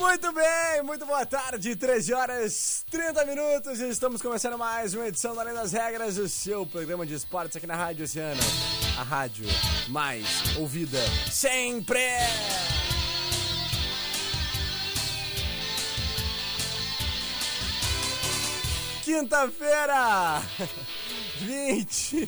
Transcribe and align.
Muito 0.00 0.32
bem, 0.32 0.82
muito 0.82 1.04
boa 1.04 1.26
tarde, 1.26 1.76
13 1.76 2.14
horas 2.14 2.86
30 2.90 3.22
minutos 3.26 3.80
e 3.80 3.88
estamos 3.90 4.22
começando 4.22 4.56
mais 4.56 4.94
uma 4.94 5.06
edição 5.06 5.34
do 5.34 5.40
Além 5.40 5.52
das 5.52 5.72
Regras, 5.72 6.16
o 6.16 6.26
seu 6.26 6.64
programa 6.64 7.04
de 7.04 7.12
esportes 7.12 7.58
aqui 7.58 7.66
na 7.66 7.76
Rádio 7.76 8.06
Oceano. 8.06 8.40
A 8.98 9.02
rádio 9.02 9.44
mais 9.90 10.56
ouvida 10.56 10.98
sempre! 11.30 12.00
Quinta-feira, 19.04 20.40
20, 21.44 22.26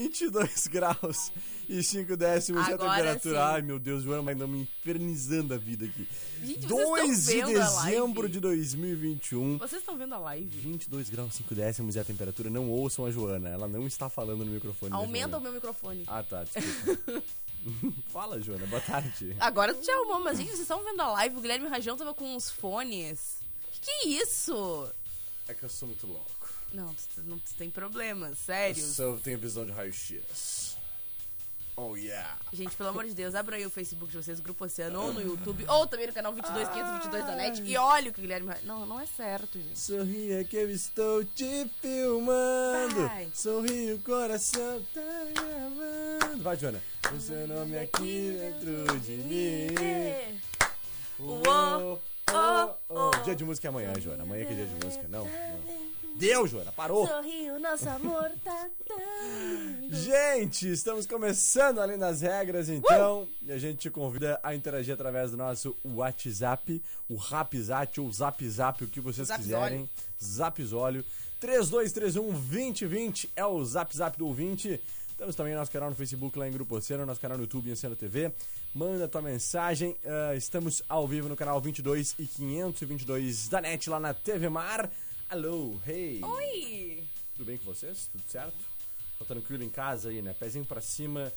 22 0.00 0.66
graus 0.68 1.30
e 1.68 1.82
5 1.82 2.16
décimos 2.16 2.66
é 2.66 2.72
a 2.72 2.74
Agora 2.74 2.90
temperatura. 2.96 3.34
sim. 3.34 3.40
Ai, 3.54 3.62
meu 3.62 3.78
Deus, 3.78 4.02
Joana 4.02 4.22
vai 4.22 4.34
andar 4.34 4.46
me 4.46 4.62
infernizando 4.62 5.52
a 5.52 5.58
vida 5.58 5.84
aqui. 5.84 6.08
Gente, 6.42 6.66
vocês 6.66 7.26
2 7.26 7.46
de 7.46 7.54
dezembro 7.54 8.28
de 8.28 8.40
2021. 8.40 9.58
Vocês 9.58 9.82
estão 9.82 9.96
vendo 9.98 10.14
a 10.14 10.18
live? 10.18 10.48
22 10.58 11.10
graus 11.10 11.34
5 11.34 11.54
décimos 11.54 11.96
é 11.96 12.00
a 12.00 12.04
temperatura. 12.04 12.48
Não 12.48 12.70
ouçam 12.70 13.04
a 13.04 13.10
Joana, 13.10 13.50
ela 13.50 13.68
não 13.68 13.86
está 13.86 14.08
falando 14.08 14.44
no 14.44 14.50
microfone. 14.52 14.90
da 14.90 14.96
Aumenta 14.96 15.36
o 15.36 15.40
meu 15.40 15.52
microfone. 15.52 16.04
Ah, 16.06 16.22
tá, 16.22 16.44
desculpa. 16.44 17.22
Fala, 18.10 18.40
Joana, 18.40 18.66
boa 18.66 18.80
tarde. 18.80 19.36
Agora 19.38 19.74
tu 19.74 19.82
te 19.82 19.90
arrumou, 19.90 20.20
mas 20.20 20.38
gente, 20.38 20.48
vocês 20.48 20.60
estão 20.60 20.82
vendo 20.82 21.00
a 21.02 21.08
live? 21.12 21.36
O 21.36 21.40
Guilherme 21.42 21.68
Rajão 21.68 21.94
tava 21.94 22.14
com 22.14 22.34
uns 22.34 22.50
fones. 22.50 23.36
Que 23.70 23.80
que 23.80 23.90
é 23.90 24.08
isso? 24.22 24.90
É 25.46 25.52
que 25.52 25.62
eu 25.62 25.68
sou 25.68 25.88
muito 25.88 26.06
louco. 26.06 26.48
Não, 26.72 26.94
tu, 26.94 27.22
não, 27.24 27.38
tu 27.38 27.54
tem 27.56 27.68
problemas, 27.70 28.30
Eu 28.30 28.36
sérios. 28.36 28.96
sou, 28.96 29.18
tenho 29.18 29.38
visão 29.38 29.64
de 29.66 29.72
raio-x. 29.72 30.76
Oh, 31.82 31.96
yeah. 31.96 32.36
Gente, 32.52 32.76
pelo 32.76 32.90
amor 32.90 33.06
de 33.06 33.14
Deus, 33.14 33.34
abra 33.34 33.56
aí 33.56 33.64
o 33.64 33.70
Facebook 33.70 34.12
de 34.12 34.18
vocês, 34.18 34.38
Grupo 34.38 34.66
Oceano, 34.66 35.00
ou 35.00 35.14
no 35.14 35.22
YouTube, 35.22 35.64
ou 35.66 35.86
também 35.86 36.06
no 36.08 36.12
canal 36.12 36.30
22522 36.32 37.24
da 37.24 37.34
NET, 37.36 37.62
e 37.62 37.76
olha 37.78 38.10
o 38.10 38.12
que 38.12 38.18
o 38.18 38.22
Guilherme... 38.22 38.52
Não, 38.64 38.84
não 38.84 39.00
é 39.00 39.06
certo, 39.06 39.58
gente. 39.58 39.78
Sorria 39.78 40.44
que 40.44 40.56
eu 40.56 40.70
estou 40.70 41.24
te 41.24 41.70
filmando. 41.80 43.08
Vai. 43.08 43.30
Sorri, 43.32 43.94
o 43.94 43.98
coração 44.00 44.84
tá 44.92 45.00
gravando. 45.34 46.42
Vai, 46.42 46.56
Joana. 46.58 46.82
O 47.16 47.18
seu 47.18 47.48
nome 47.48 47.78
aqui 47.78 48.36
dentro 48.38 49.00
de 49.00 49.12
mim. 49.12 50.40
Uô, 51.18 51.98
oh, 52.30 52.74
oh, 52.90 53.10
Dia 53.24 53.34
de 53.34 53.44
música 53.44 53.68
é 53.68 53.70
amanhã, 53.70 53.94
Joana. 53.98 54.22
Amanhã 54.22 54.44
que 54.44 54.52
é 54.52 54.56
dia 54.56 54.66
de 54.66 54.84
música. 54.84 55.08
Não, 55.08 55.24
não. 55.24 55.89
Deu, 56.20 56.46
Joana. 56.46 56.70
Parou. 56.72 57.06
Sorriu, 57.08 57.58
nosso 57.58 57.88
amor 57.88 58.30
tá 58.44 58.68
dando. 58.86 59.94
Gente, 59.96 60.70
estamos 60.70 61.06
começando 61.06 61.78
além 61.80 61.96
das 61.96 62.20
regras, 62.20 62.68
então, 62.68 63.26
e 63.42 63.50
a 63.50 63.56
gente 63.56 63.78
te 63.78 63.90
convida 63.90 64.38
a 64.42 64.54
interagir 64.54 64.92
através 64.92 65.30
do 65.30 65.38
nosso 65.38 65.74
WhatsApp, 65.82 66.82
o 67.08 67.16
Rapzat 67.16 67.98
ou 68.02 68.12
Zap 68.12 68.46
Zap, 68.46 68.84
o 68.84 68.86
que 68.86 69.00
vocês 69.00 69.28
Zapzólio. 69.28 69.56
quiserem. 69.58 69.90
Zapzólio. 70.22 71.04
3231-2020 71.40 73.30
é 73.34 73.46
o 73.46 73.64
Zap 73.64 73.96
Zap 73.96 74.18
do 74.18 74.26
ouvinte. 74.26 74.78
Temos 75.16 75.34
também 75.34 75.54
nosso 75.54 75.70
canal 75.70 75.88
no 75.88 75.96
Facebook 75.96 76.38
lá 76.38 76.46
em 76.46 76.52
Grupo 76.52 76.76
Oceano, 76.76 77.06
nosso 77.06 77.20
canal 77.20 77.38
no 77.38 77.44
YouTube 77.44 77.72
Oceano 77.72 77.96
TV. 77.96 78.30
Manda 78.74 79.08
tua 79.08 79.22
mensagem. 79.22 79.96
ah, 80.04 80.34
estamos 80.36 80.82
ao 80.86 81.08
vivo 81.08 81.30
no 81.30 81.36
canal 81.36 81.58
22 81.62 82.14
e 82.18 82.26
522 82.26 83.48
da 83.48 83.62
NET 83.62 83.88
lá 83.88 83.98
na 83.98 84.12
TV 84.12 84.50
Mar. 84.50 84.90
Alô, 85.30 85.78
hey! 85.86 86.20
Oi! 86.24 87.04
Tudo 87.36 87.46
bem 87.46 87.56
com 87.56 87.66
vocês? 87.66 88.08
Tudo 88.10 88.24
certo? 88.26 88.58
Tá 89.16 89.24
tranquilo 89.24 89.62
em 89.62 89.68
casa 89.68 90.08
aí, 90.08 90.20
né? 90.20 90.34
Pezinho 90.36 90.64
pra 90.64 90.80
cima, 90.80 91.32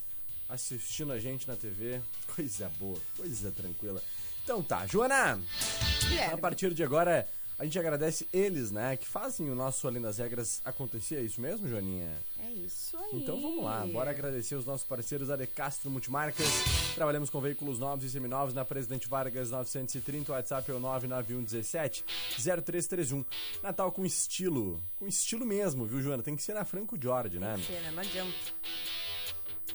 assistindo 0.49 1.13
a 1.13 1.19
gente 1.19 1.47
na 1.47 1.55
TV. 1.55 2.01
Coisa 2.35 2.71
boa, 2.79 2.97
coisa 3.15 3.51
tranquila. 3.51 4.01
Então 4.43 4.63
tá, 4.63 4.87
Joana, 4.87 5.33
a 5.35 6.07
Guilherme, 6.07 6.41
partir 6.41 6.73
de 6.73 6.83
agora 6.83 7.29
a 7.59 7.65
gente 7.65 7.77
agradece 7.77 8.27
eles, 8.33 8.71
né? 8.71 8.97
Que 8.97 9.07
fazem 9.07 9.51
o 9.51 9.55
nosso 9.55 9.87
Além 9.87 10.01
das 10.01 10.17
Regras 10.17 10.59
acontecer. 10.65 11.17
É 11.17 11.21
isso 11.21 11.39
mesmo, 11.39 11.67
Joaninha? 11.67 12.17
é 12.39 12.49
isso 12.51 12.97
aí. 12.97 13.21
Então 13.21 13.39
vamos 13.39 13.63
lá, 13.63 13.85
bora 13.85 14.09
agradecer 14.09 14.55
os 14.55 14.65
nossos 14.65 14.87
parceiros 14.87 15.27
da 15.27 15.35
De 15.35 15.45
Castro 15.45 15.91
Multimarcas. 15.91 16.47
Trabalhamos 16.95 17.29
com 17.31 17.41
veículos 17.41 17.79
novos 17.79 18.05
e 18.05 18.09
seminovos 18.09 18.53
na 18.53 18.63
Presidente 18.63 19.09
Vargas 19.09 19.49
930, 19.49 20.31
o 20.31 20.35
WhatsApp 20.35 20.69
é 20.69 20.73
o 20.75 20.79
99117 20.79 22.05
0331. 22.37 23.25
Natal 23.63 23.91
com 23.91 24.05
estilo, 24.05 24.79
com 24.99 25.07
estilo 25.07 25.43
mesmo, 25.43 25.85
viu, 25.85 26.01
Joana? 26.01 26.21
Tem 26.21 26.35
que 26.35 26.43
ser 26.43 26.53
na 26.53 26.63
Franco 26.63 26.95
Jorge, 27.01 27.39
né? 27.39 27.59
Sei, 27.65 27.79
né? 27.79 27.91
Não 27.91 28.01
adianta. 28.01 28.31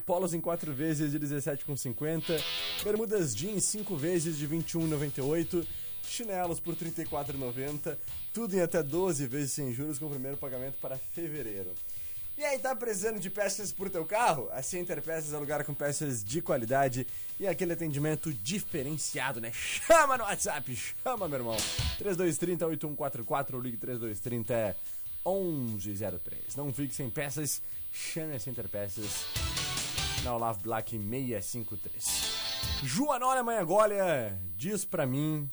Polos 0.06 0.32
em 0.32 0.40
4 0.40 0.72
vezes 0.72 1.10
de 1.10 1.18
17,50. 1.18 2.40
Bermudas 2.84 3.34
jeans 3.34 3.64
5 3.64 3.96
vezes 3.96 4.38
de 4.38 4.46
21,98. 4.46 5.66
Chinelos 6.04 6.60
por 6.60 6.74
R$ 6.74 6.90
34,90. 6.90 7.98
Tudo 8.32 8.54
em 8.54 8.60
até 8.60 8.82
12 8.82 9.26
vezes 9.26 9.52
sem 9.52 9.72
juros 9.72 9.98
com 9.98 10.06
o 10.06 10.10
primeiro 10.10 10.36
pagamento 10.36 10.78
para 10.80 10.96
fevereiro. 10.96 11.74
E 12.38 12.44
aí, 12.44 12.56
tá 12.56 12.72
precisando 12.76 13.18
de 13.18 13.28
peças 13.28 13.72
pro 13.72 13.90
teu 13.90 14.06
carro? 14.06 14.48
A 14.52 14.62
Center 14.62 15.02
Peças 15.02 15.32
é 15.32 15.36
lugar 15.36 15.64
com 15.64 15.74
peças 15.74 16.22
de 16.22 16.40
qualidade 16.40 17.04
e 17.40 17.48
aquele 17.48 17.72
atendimento 17.72 18.32
diferenciado, 18.32 19.40
né? 19.40 19.50
Chama 19.52 20.16
no 20.16 20.22
WhatsApp, 20.22 20.76
chama, 20.76 21.26
meu 21.26 21.40
irmão. 21.40 21.56
3230-8144 21.98 23.54
ou 23.54 23.60
ligue 23.60 23.76
3230 23.76 24.76
1103. 25.26 26.54
Não 26.54 26.72
fique 26.72 26.94
sem 26.94 27.10
peças, 27.10 27.60
chame 27.92 28.36
a 28.36 28.38
Center 28.38 28.68
Peças 28.68 29.26
na 30.22 30.32
Olavo 30.36 30.62
Black 30.62 30.96
653. 30.96 32.84
Joanora 32.84 33.42
Manhagolha 33.42 34.40
diz 34.56 34.84
pra 34.84 35.04
mim 35.04 35.50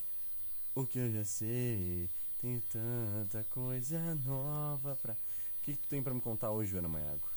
o 0.75 0.85
que 0.85 0.99
eu 0.99 1.11
já 1.11 1.25
sei. 1.25 2.07
Tenho 2.39 2.61
tanta 2.71 3.43
coisa 3.49 3.99
nova 4.23 4.95
pra. 5.01 5.24
O 5.65 5.67
que, 5.67 5.73
que 5.73 5.79
tu 5.79 5.87
tem 5.87 6.03
pra 6.03 6.13
me 6.13 6.21
contar 6.21 6.51
hoje, 6.51 6.69
Joana 6.69 6.87
Manhago? 6.87 7.27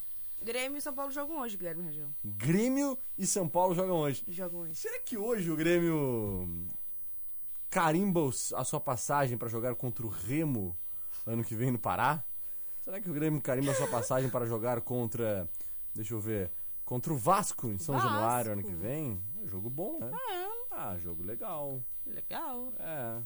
Grêmio 0.42 0.76
e 0.76 0.82
São 0.82 0.92
Paulo 0.92 1.10
jogam 1.10 1.40
hoje, 1.40 1.56
Guilherme 1.56 1.82
Rajão. 1.84 2.14
Grêmio 2.22 2.98
e 3.16 3.26
São 3.26 3.48
Paulo 3.48 3.74
jogam 3.74 3.96
hoje. 3.96 4.22
Jogam 4.28 4.60
hoje. 4.60 4.74
Será 4.74 4.98
que 5.00 5.16
hoje 5.16 5.50
o 5.50 5.56
Grêmio 5.56 6.68
carimba 7.70 8.20
a 8.54 8.64
sua 8.64 8.78
passagem 8.78 9.38
pra 9.38 9.48
jogar 9.48 9.74
contra 9.76 10.04
o 10.04 10.10
Remo 10.10 10.76
ano 11.24 11.42
que 11.42 11.54
vem 11.54 11.70
no 11.70 11.78
Pará? 11.78 12.22
Será 12.82 13.00
que 13.00 13.08
o 13.08 13.14
Grêmio 13.14 13.40
carimba 13.40 13.72
a 13.72 13.74
sua 13.74 13.88
passagem 13.88 14.28
para 14.28 14.44
jogar 14.44 14.82
contra. 14.82 15.48
Deixa 15.94 16.12
eu 16.12 16.20
ver. 16.20 16.50
Contra 16.84 17.14
o 17.14 17.16
Vasco 17.16 17.68
em 17.68 17.78
São 17.78 17.94
Vasco. 17.94 18.10
Januário 18.10 18.52
ano 18.52 18.62
que 18.62 18.74
vem? 18.74 19.22
É 19.42 19.46
jogo 19.46 19.70
bom, 19.70 19.98
né? 20.00 20.10
Ah, 20.70 20.98
jogo 20.98 21.22
legal. 21.22 21.82
Legal. 22.04 22.74
É. 22.78 23.22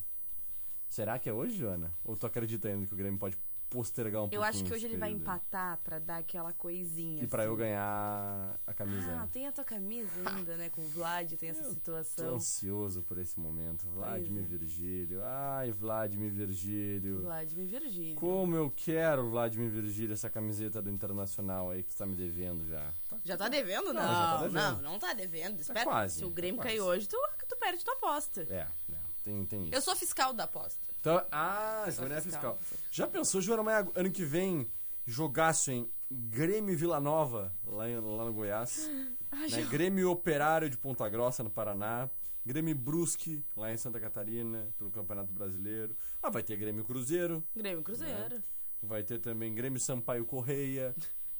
Será 0.88 1.18
que 1.18 1.28
é 1.28 1.32
hoje, 1.32 1.56
Joana? 1.56 1.92
Ou 2.04 2.16
tu 2.16 2.24
acredita 2.24 2.68
ainda 2.68 2.86
que 2.86 2.94
o 2.94 2.96
Grêmio 2.96 3.18
pode 3.18 3.36
postergar 3.72 4.20
um 4.20 4.24
pouquinho? 4.24 4.40
Eu 4.40 4.44
acho 4.44 4.62
que 4.62 4.72
hoje 4.72 4.84
ele 4.84 4.98
vai 4.98 5.10
empatar 5.10 5.78
pra 5.82 5.98
dar 5.98 6.18
aquela 6.18 6.52
coisinha. 6.52 7.24
E 7.24 7.26
pra 7.26 7.42
assim. 7.42 7.50
eu 7.50 7.56
ganhar 7.56 8.60
a 8.66 8.74
camisa. 8.74 9.10
Ah, 9.12 9.22
né? 9.22 9.28
tem 9.32 9.46
a 9.46 9.52
tua 9.52 9.64
camisa 9.64 10.10
ainda, 10.26 10.56
né? 10.56 10.68
Com 10.68 10.82
o 10.82 10.88
Vlad, 10.88 11.32
tem 11.32 11.48
essa 11.48 11.62
Tô 11.64 11.70
situação. 11.70 12.34
ansioso 12.34 13.02
por 13.02 13.16
esse 13.18 13.40
momento. 13.40 13.86
Vladimir 13.88 14.42
é. 14.42 14.46
Virgílio. 14.46 15.20
Ai, 15.24 15.72
Vladimir 15.72 16.30
Virgílio. 16.30 17.22
Vladimir 17.22 17.66
Virgílio. 17.66 18.16
Como 18.16 18.54
eu 18.54 18.70
quero, 18.70 19.30
Vladimir 19.30 19.70
Virgílio, 19.70 20.12
essa 20.12 20.28
camiseta 20.28 20.82
do 20.82 20.90
Internacional 20.90 21.70
aí 21.70 21.82
que 21.82 21.90
tu 21.90 21.96
tá 21.96 22.04
me 22.04 22.14
devendo 22.14 22.66
já. 22.66 22.92
Já 23.24 23.36
tá 23.36 23.48
devendo? 23.48 23.92
Não, 23.92 24.02
Não, 24.02 24.08
tá 24.08 24.36
devendo. 24.42 24.54
não, 24.54 24.82
não 24.82 24.98
tá 24.98 25.12
devendo. 25.14 25.60
Espera. 25.60 25.84
quase, 25.84 26.18
Se 26.18 26.24
o 26.24 26.28
tá 26.28 26.34
Grêmio 26.34 26.56
quase. 26.60 26.68
cair 26.68 26.80
hoje, 26.80 27.08
tu, 27.08 27.16
tu 27.48 27.56
perde 27.56 27.82
tua 27.84 27.94
aposta. 27.94 28.46
É, 28.50 28.66
é, 28.92 28.96
tem, 29.24 29.44
tem 29.46 29.62
isso. 29.64 29.74
Eu 29.74 29.80
sou 29.80 29.96
fiscal 29.96 30.34
da 30.34 30.44
aposta. 30.44 30.91
Então, 31.02 31.26
ah, 31.32 31.84
Joana 31.90 32.14
é 32.14 32.20
fiscal. 32.20 32.56
fiscal. 32.62 32.78
Já 32.92 33.08
pensou, 33.08 33.40
Joana 33.40 33.64
Maia, 33.64 33.88
ano 33.96 34.08
que 34.08 34.24
vem, 34.24 34.70
jogaço 35.04 35.72
em 35.72 35.90
Grêmio 36.08 36.78
Vila 36.78 37.00
Nova, 37.00 37.52
lá, 37.66 37.90
em- 37.90 37.98
lá 37.98 38.24
no 38.24 38.32
Goiás. 38.32 38.88
né? 39.50 39.62
Grêmio 39.68 40.08
Operário 40.12 40.70
de 40.70 40.78
Ponta 40.78 41.08
Grossa, 41.08 41.42
no 41.42 41.50
Paraná. 41.50 42.08
Grêmio 42.46 42.76
Brusque, 42.76 43.44
lá 43.56 43.72
em 43.72 43.76
Santa 43.76 43.98
Catarina, 43.98 44.72
pelo 44.78 44.92
Campeonato 44.92 45.32
Brasileiro. 45.32 45.96
Ah, 46.22 46.30
vai 46.30 46.40
ter 46.44 46.56
Grêmio 46.56 46.84
Cruzeiro. 46.84 47.42
Grêmio 47.54 47.82
Cruzeiro. 47.82 48.40
Vai 48.80 49.02
ter 49.02 49.18
também 49.18 49.52
Grêmio 49.52 49.80
Sampaio 49.80 50.24
Correia. 50.24 50.94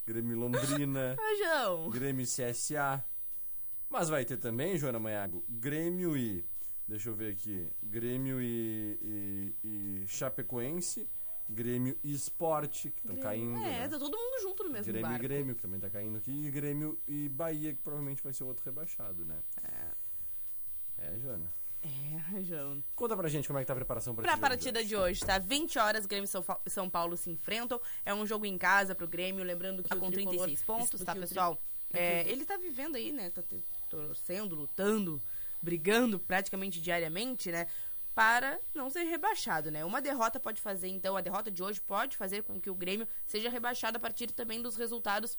Grêmio 0.05 0.37
Londrina. 0.37 1.15
Rajão. 1.23 1.88
Grêmio 1.91 2.26
CSA. 2.26 3.05
Mas 3.88 4.08
vai 4.08 4.25
ter 4.25 4.38
também, 4.38 4.76
Joana 4.76 4.99
Manhago, 4.99 5.44
Grêmio 5.49 6.17
e. 6.17 6.44
Deixa 6.93 7.09
eu 7.09 7.15
ver 7.15 7.33
aqui. 7.33 7.67
Grêmio 7.83 8.39
e, 8.39 8.99
e, 9.65 10.03
e 10.03 10.06
Chapecoense. 10.06 11.09
Grêmio 11.49 11.99
e 12.05 12.12
Esporte, 12.12 12.91
que 12.91 13.00
estão 13.00 13.17
caindo. 13.17 13.56
É, 13.56 13.81
né? 13.81 13.89
tá 13.89 13.99
todo 13.99 14.15
mundo 14.17 14.43
junto 14.43 14.62
no 14.65 14.69
mesmo 14.71 14.85
Grêmio 14.93 15.09
barco. 15.09 15.25
e 15.25 15.29
Grêmio, 15.29 15.55
que 15.55 15.62
também 15.62 15.81
tá 15.81 15.89
caindo 15.89 16.19
aqui. 16.19 16.31
E 16.31 16.50
Grêmio 16.50 16.99
e 17.09 17.31
Bahia, 17.31 17.73
que 17.73 17.81
provavelmente 17.81 18.23
vai 18.23 18.33
ser 18.35 18.44
outro 18.44 18.62
rebaixado, 18.65 19.25
né? 19.25 19.39
É, 20.99 21.19
Joana. 21.19 21.50
É, 21.83 22.17
Rajão. 22.17 22.85
Conta 22.94 23.17
pra 23.17 23.29
gente 23.29 23.49
como 23.49 23.59
é 23.59 23.62
que 23.62 23.67
tá 23.67 23.73
a 23.73 23.77
preparação 23.77 24.15
pra 24.15 24.23
Pra 24.23 24.33
esse 24.33 24.37
jogo 24.41 24.49
partida 24.49 24.85
de 24.85 24.94
hoje, 24.94 25.21
tá? 25.25 25.39
20 25.39 25.79
horas, 25.79 26.05
Grêmio 26.06 26.29
e 26.67 26.71
São 26.71 26.91
Paulo 26.91 27.17
se 27.17 27.31
enfrentam. 27.31 27.81
É 28.05 28.15
um 28.15 28.27
jogo 28.27 28.44
em 28.44 28.56
casa 28.59 28.94
pro 28.94 29.09
Grêmio, 29.09 29.43
lembrando 29.43 29.83
que 29.83 29.89
Tá 29.89 29.97
o 29.97 29.99
com 29.99 30.11
tricolor- 30.11 30.44
36 30.44 30.62
pontos, 30.62 31.00
tá, 31.03 31.15
pessoal? 31.15 31.59
É, 31.93 32.31
ele 32.31 32.44
tá 32.44 32.56
vivendo 32.59 32.97
aí, 32.97 33.12
né? 33.12 33.31
Tá 33.31 33.43
torcendo, 33.91 34.55
lutando, 34.55 35.21
brigando 35.62 36.19
praticamente 36.19 36.81
diariamente, 36.81 37.50
né? 37.53 37.67
Para 38.14 38.61
não 38.75 38.91
ser 38.91 39.05
rebaixado, 39.05 39.70
né? 39.70 39.85
Uma 39.85 40.03
derrota 40.03 40.38
pode 40.38 40.61
fazer, 40.61 40.88
então, 40.88 41.17
a 41.17 41.20
derrota 41.23 41.50
de 41.50 41.62
hoje 41.62 41.81
pode 41.81 42.17
fazer 42.17 42.43
com 42.43 42.61
que 42.61 42.69
o 42.69 42.75
Grêmio 42.75 43.09
seja 43.26 43.49
rebaixado 43.49 43.97
a 43.97 44.00
partir 44.00 44.31
também 44.32 44.61
dos 44.61 44.76
resultados 44.76 45.38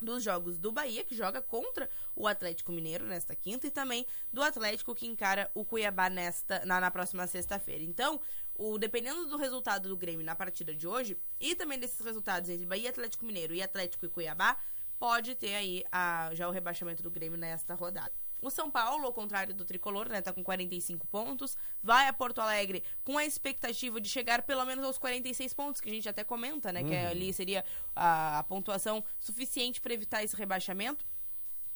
dos 0.00 0.22
jogos 0.22 0.58
do 0.58 0.70
Bahia, 0.70 1.02
que 1.02 1.16
joga 1.16 1.40
contra 1.40 1.88
o 2.14 2.28
Atlético 2.28 2.70
Mineiro 2.70 3.06
nesta 3.06 3.34
quinta, 3.34 3.66
e 3.66 3.70
também 3.70 4.06
do 4.30 4.42
Atlético 4.42 4.94
que 4.94 5.06
encara 5.06 5.50
o 5.54 5.64
Cuiabá 5.64 6.10
nesta, 6.10 6.62
na, 6.66 6.78
na 6.80 6.90
próxima 6.90 7.26
sexta-feira. 7.26 7.82
Então, 7.82 8.20
o, 8.54 8.76
dependendo 8.78 9.26
do 9.26 9.38
resultado 9.38 9.88
do 9.88 9.96
Grêmio 9.96 10.24
na 10.24 10.36
partida 10.36 10.74
de 10.74 10.86
hoje, 10.86 11.18
e 11.40 11.54
também 11.54 11.78
desses 11.78 11.98
resultados 12.04 12.50
entre 12.50 12.66
Bahia, 12.66 12.90
Atlético 12.90 13.24
Mineiro 13.24 13.54
e 13.54 13.62
Atlético 13.62 14.04
e 14.04 14.08
Cuiabá, 14.10 14.58
pode 14.98 15.34
ter 15.34 15.54
aí 15.54 15.82
a- 15.90 16.30
já 16.34 16.46
o 16.46 16.52
rebaixamento 16.52 17.02
do 17.02 17.10
Grêmio 17.10 17.38
nesta 17.38 17.74
rodada. 17.74 18.12
O 18.40 18.50
São 18.50 18.70
Paulo, 18.70 19.06
ao 19.06 19.12
contrário 19.12 19.54
do 19.54 19.64
Tricolor, 19.64 20.08
né, 20.08 20.20
tá 20.20 20.32
com 20.32 20.44
45 20.44 21.06
pontos, 21.06 21.56
vai 21.82 22.06
a 22.06 22.12
Porto 22.12 22.40
Alegre 22.40 22.82
com 23.02 23.16
a 23.16 23.24
expectativa 23.24 24.00
de 24.00 24.08
chegar 24.08 24.42
pelo 24.42 24.64
menos 24.64 24.84
aos 24.84 24.98
46 24.98 25.52
pontos, 25.54 25.80
que 25.80 25.88
a 25.88 25.92
gente 25.92 26.08
até 26.08 26.22
comenta, 26.22 26.72
né, 26.72 26.84
que 26.84 26.94
ali 26.94 27.32
seria 27.32 27.64
a, 27.94 28.38
a 28.38 28.42
pontuação 28.42 29.02
suficiente 29.18 29.80
para 29.80 29.94
evitar 29.94 30.22
esse 30.22 30.36
rebaixamento. 30.36 31.04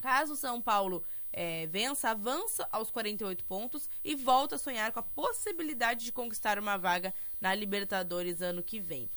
Caso 0.00 0.32
o 0.32 0.36
São 0.36 0.60
Paulo 0.60 1.04
eh, 1.32 1.66
vença, 1.66 2.10
avança 2.10 2.68
aos 2.72 2.90
48 2.90 3.44
pontos 3.44 3.88
e 4.02 4.14
volta 4.14 4.56
a 4.56 4.58
sonhar 4.58 4.92
com 4.92 4.98
a 4.98 5.02
possibilidade 5.02 6.04
de 6.04 6.12
conquistar 6.12 6.58
uma 6.58 6.76
vaga 6.76 7.14
na 7.40 7.54
Libertadores 7.54 8.40
ano 8.40 8.62
que 8.62 8.80
vem. 8.80 9.10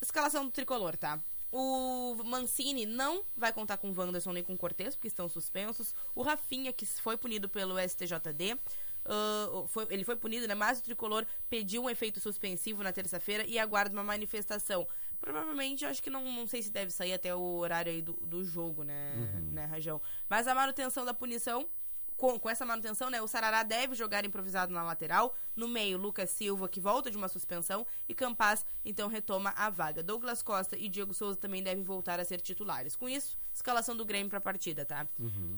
Escalação 0.00 0.44
do 0.44 0.50
tricolor, 0.50 0.96
tá? 0.96 1.20
O 1.58 2.14
Mancini 2.24 2.84
não 2.84 3.24
vai 3.34 3.50
contar 3.52 3.78
com 3.78 3.90
o 3.90 3.94
Wanderson 3.98 4.32
nem 4.32 4.42
com 4.42 4.52
o 4.52 4.58
Cortez, 4.58 4.94
porque 4.94 5.08
estão 5.08 5.26
suspensos. 5.28 5.94
O 6.14 6.20
Rafinha, 6.22 6.70
que 6.72 6.84
foi 6.84 7.16
punido 7.16 7.48
pelo 7.48 7.78
STJD, 7.78 8.58
ah, 9.06 9.64
foi- 9.68 9.86
ele 9.88 10.04
foi 10.04 10.16
punido, 10.16 10.46
né? 10.46 10.54
Mas 10.54 10.80
o 10.80 10.82
tricolor 10.82 11.24
pediu 11.48 11.82
um 11.84 11.88
efeito 11.88 12.20
suspensivo 12.20 12.82
na 12.82 12.92
terça-feira 12.92 13.44
e 13.46 13.58
aguarda 13.58 13.94
uma 13.94 14.04
manifestação. 14.04 14.86
Provavelmente, 15.18 15.82
eu 15.84 15.90
acho 15.90 16.02
que 16.02 16.10
não, 16.10 16.30
não 16.30 16.46
sei 16.46 16.62
se 16.62 16.70
deve 16.70 16.90
sair 16.90 17.14
até 17.14 17.34
o 17.34 17.40
horário 17.40 17.90
aí 17.90 18.02
do, 18.02 18.12
do 18.14 18.44
jogo, 18.44 18.82
né, 18.82 19.14
né, 19.50 19.64
Rajão? 19.64 19.98
Mas 20.28 20.46
a 20.46 20.54
manutenção 20.54 21.06
da 21.06 21.14
punição 21.14 21.66
com, 22.16 22.38
com 22.38 22.48
essa 22.48 22.64
manutenção, 22.64 23.10
né, 23.10 23.20
o 23.20 23.26
Sarará 23.26 23.62
deve 23.62 23.94
jogar 23.94 24.24
improvisado 24.24 24.72
na 24.72 24.82
lateral. 24.82 25.34
No 25.54 25.68
meio, 25.68 25.98
Lucas 25.98 26.30
Silva, 26.30 26.68
que 26.68 26.80
volta 26.80 27.10
de 27.10 27.16
uma 27.16 27.28
suspensão. 27.28 27.86
E 28.08 28.14
Campaz, 28.14 28.64
então, 28.84 29.08
retoma 29.08 29.52
a 29.56 29.68
vaga. 29.68 30.02
Douglas 30.02 30.42
Costa 30.42 30.76
e 30.76 30.88
Diego 30.88 31.12
Souza 31.12 31.38
também 31.38 31.62
devem 31.62 31.84
voltar 31.84 32.18
a 32.18 32.24
ser 32.24 32.40
titulares. 32.40 32.96
Com 32.96 33.08
isso, 33.08 33.36
escalação 33.52 33.96
do 33.96 34.04
Grêmio 34.04 34.30
pra 34.30 34.40
partida, 34.40 34.84
tá? 34.84 35.06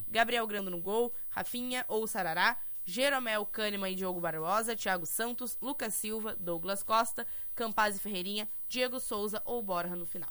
Gabriel 0.08 0.46
Grando 0.46 0.70
no 0.70 0.80
gol, 0.80 1.12
Rafinha 1.30 1.84
ou 1.88 2.06
Sarará. 2.06 2.56
Jeromel, 2.84 3.44
Kahneman 3.44 3.92
e 3.92 3.94
Diogo 3.94 4.18
Barbosa, 4.18 4.74
Thiago 4.74 5.04
Santos, 5.04 5.58
Lucas 5.60 5.92
Silva, 5.92 6.34
Douglas 6.36 6.82
Costa, 6.82 7.26
Campaz 7.54 7.96
e 7.96 7.98
Ferreirinha, 8.00 8.48
Diego 8.66 8.98
Souza 8.98 9.42
ou 9.44 9.62
Borja 9.62 9.94
no 9.94 10.06
final. 10.06 10.30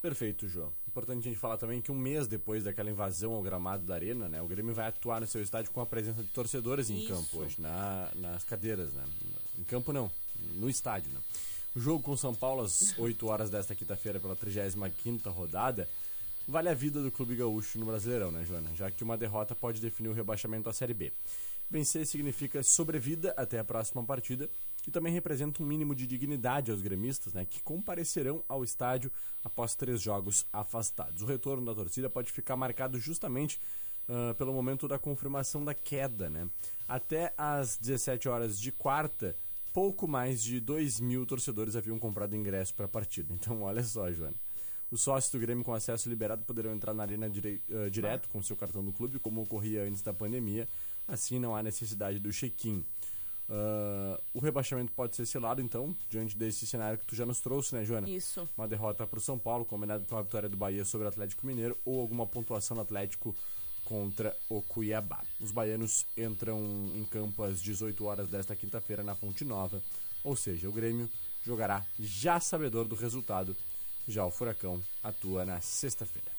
Perfeito, 0.00 0.46
João. 0.46 0.72
Importante 0.98 1.28
a 1.28 1.30
gente 1.30 1.38
falar 1.38 1.56
também 1.56 1.80
que 1.80 1.92
um 1.92 1.96
mês 1.96 2.26
depois 2.26 2.64
daquela 2.64 2.90
invasão 2.90 3.32
ao 3.32 3.40
gramado 3.40 3.86
da 3.86 3.94
arena, 3.94 4.28
né, 4.28 4.42
o 4.42 4.48
Grêmio 4.48 4.74
vai 4.74 4.88
atuar 4.88 5.20
no 5.20 5.28
seu 5.28 5.40
estádio 5.40 5.70
com 5.70 5.80
a 5.80 5.86
presença 5.86 6.24
de 6.24 6.28
torcedores 6.30 6.90
em 6.90 6.98
Isso. 6.98 7.06
campo 7.06 7.38
hoje, 7.38 7.54
na, 7.60 8.10
nas 8.16 8.42
cadeiras, 8.42 8.92
né? 8.92 9.04
Em 9.56 9.62
campo 9.62 9.92
não, 9.92 10.10
no 10.56 10.68
estádio, 10.68 11.12
né? 11.12 11.20
O 11.76 11.78
jogo 11.78 12.02
com 12.02 12.16
São 12.16 12.34
Paulo 12.34 12.62
às 12.62 12.94
8 12.98 13.26
horas 13.28 13.48
desta 13.48 13.76
quinta-feira 13.76 14.18
pela 14.18 14.34
35ª 14.34 15.30
rodada 15.30 15.88
vale 16.48 16.68
a 16.68 16.74
vida 16.74 17.00
do 17.00 17.12
Clube 17.12 17.36
Gaúcho 17.36 17.78
no 17.78 17.86
Brasileirão, 17.86 18.32
né, 18.32 18.44
Joana? 18.44 18.74
Já 18.74 18.90
que 18.90 19.04
uma 19.04 19.16
derrota 19.16 19.54
pode 19.54 19.80
definir 19.80 20.08
o 20.08 20.12
rebaixamento 20.12 20.68
à 20.68 20.72
Série 20.72 20.94
B. 20.94 21.12
Vencer 21.70 22.06
significa 22.06 22.60
sobrevida 22.64 23.32
até 23.36 23.60
a 23.60 23.64
próxima 23.64 24.02
partida 24.02 24.50
e 24.88 24.90
também 24.90 25.12
representa 25.12 25.62
um 25.62 25.66
mínimo 25.66 25.94
de 25.94 26.06
dignidade 26.06 26.70
aos 26.70 26.80
gremistas, 26.80 27.34
né, 27.34 27.44
que 27.44 27.62
comparecerão 27.62 28.42
ao 28.48 28.64
estádio 28.64 29.12
após 29.44 29.74
três 29.74 30.00
jogos 30.00 30.46
afastados. 30.50 31.22
O 31.22 31.26
retorno 31.26 31.66
da 31.66 31.74
torcida 31.74 32.08
pode 32.08 32.32
ficar 32.32 32.56
marcado 32.56 32.98
justamente 32.98 33.60
ah, 34.08 34.34
pelo 34.38 34.52
momento 34.54 34.88
da 34.88 34.98
confirmação 34.98 35.62
da 35.62 35.74
queda. 35.74 36.30
Né? 36.30 36.48
Até 36.88 37.34
às 37.36 37.76
17 37.76 38.28
horas 38.28 38.58
de 38.58 38.72
quarta, 38.72 39.36
pouco 39.74 40.08
mais 40.08 40.42
de 40.42 40.58
2 40.58 41.00
mil 41.00 41.26
torcedores 41.26 41.76
haviam 41.76 41.98
comprado 41.98 42.34
ingresso 42.34 42.74
para 42.74 42.86
a 42.86 42.88
partida. 42.88 43.32
Então, 43.34 43.62
olha 43.62 43.84
só, 43.84 44.10
Joana. 44.10 44.34
Os 44.90 45.02
sócios 45.02 45.30
do 45.30 45.38
Grêmio 45.38 45.62
com 45.62 45.74
acesso 45.74 46.08
liberado 46.08 46.46
poderão 46.46 46.72
entrar 46.72 46.94
na 46.94 47.02
arena 47.02 47.28
direi- 47.28 47.60
eh, 47.68 47.90
direto 47.90 48.26
com 48.30 48.40
seu 48.42 48.56
cartão 48.56 48.82
do 48.82 48.90
clube, 48.90 49.18
como 49.18 49.42
ocorria 49.42 49.82
antes 49.82 50.00
da 50.00 50.14
pandemia. 50.14 50.66
Assim, 51.06 51.38
não 51.38 51.54
há 51.54 51.62
necessidade 51.62 52.18
do 52.18 52.32
check-in. 52.32 52.82
Ah, 53.48 54.20
o 54.34 54.40
rebaixamento 54.40 54.92
pode 54.92 55.16
ser 55.16 55.26
selado, 55.26 55.60
então, 55.60 55.96
diante 56.10 56.36
desse 56.36 56.66
cenário 56.66 56.98
que 56.98 57.06
tu 57.06 57.16
já 57.16 57.24
nos 57.24 57.40
trouxe, 57.40 57.74
né, 57.74 57.84
Joana? 57.84 58.08
Isso. 58.08 58.48
Uma 58.56 58.68
derrota 58.68 59.06
para 59.06 59.18
o 59.18 59.22
São 59.22 59.38
Paulo, 59.38 59.64
combinado 59.64 60.04
com 60.06 60.16
a 60.16 60.22
vitória 60.22 60.48
do 60.48 60.56
Bahia 60.56 60.84
sobre 60.84 61.06
o 61.06 61.08
Atlético 61.08 61.46
Mineiro, 61.46 61.76
ou 61.84 62.00
alguma 62.00 62.26
pontuação 62.26 62.76
do 62.76 62.82
Atlético 62.82 63.34
contra 63.84 64.36
o 64.50 64.60
Cuiabá. 64.60 65.22
Os 65.40 65.50
baianos 65.50 66.06
entram 66.16 66.60
em 66.94 67.04
campo 67.06 67.42
às 67.42 67.62
18 67.62 68.04
horas 68.04 68.28
desta 68.28 68.54
quinta-feira 68.54 69.02
na 69.02 69.14
Fonte 69.14 69.44
Nova, 69.44 69.82
ou 70.22 70.36
seja, 70.36 70.68
o 70.68 70.72
Grêmio 70.72 71.08
jogará 71.42 71.86
já 71.98 72.38
sabedor 72.38 72.86
do 72.86 72.94
resultado, 72.94 73.56
já 74.06 74.26
o 74.26 74.30
Furacão 74.30 74.82
atua 75.02 75.44
na 75.46 75.60
sexta-feira. 75.62 76.37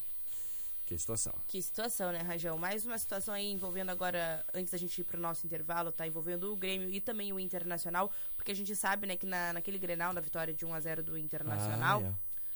Que 0.89 0.97
situação. 0.97 1.31
Que 1.45 1.61
situação, 1.61 2.11
né, 2.11 2.17
Rajão? 2.17 2.57
Mais 2.57 2.83
uma 2.83 2.97
situação 2.97 3.31
aí 3.31 3.45
envolvendo 3.51 3.91
agora, 3.91 4.43
antes 4.55 4.71
da 4.71 4.77
gente 4.79 4.99
ir 4.99 5.03
pro 5.03 5.21
nosso 5.21 5.45
intervalo, 5.45 5.91
tá? 5.91 6.07
Envolvendo 6.07 6.51
o 6.51 6.55
Grêmio 6.55 6.89
e 6.89 6.99
também 6.99 7.31
o 7.31 7.39
Internacional, 7.39 8.11
porque 8.35 8.51
a 8.51 8.55
gente 8.55 8.75
sabe, 8.75 9.05
né, 9.05 9.15
que 9.15 9.27
na, 9.27 9.53
naquele 9.53 9.77
Grenal, 9.77 10.13
na 10.13 10.19
vitória 10.19 10.51
de 10.51 10.65
1x0 10.65 11.03
do 11.03 11.15
Internacional, 11.15 12.01
Ah, 12.03 12.07
é. 12.07 12.13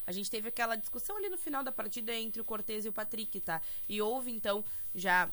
a 0.07 0.11
gente 0.11 0.31
teve 0.31 0.47
aquela 0.49 0.75
discussão 0.75 1.15
ali 1.15 1.29
no 1.29 1.37
final 1.37 1.63
da 1.63 1.71
partida 1.71 2.11
entre 2.11 2.41
o 2.41 2.43
Cortez 2.43 2.85
e 2.85 2.89
o 2.89 2.91
Patrick, 2.93 3.39
tá? 3.39 3.61
E 3.87 4.01
houve, 4.01 4.31
então, 4.31 4.65
já 4.95 5.29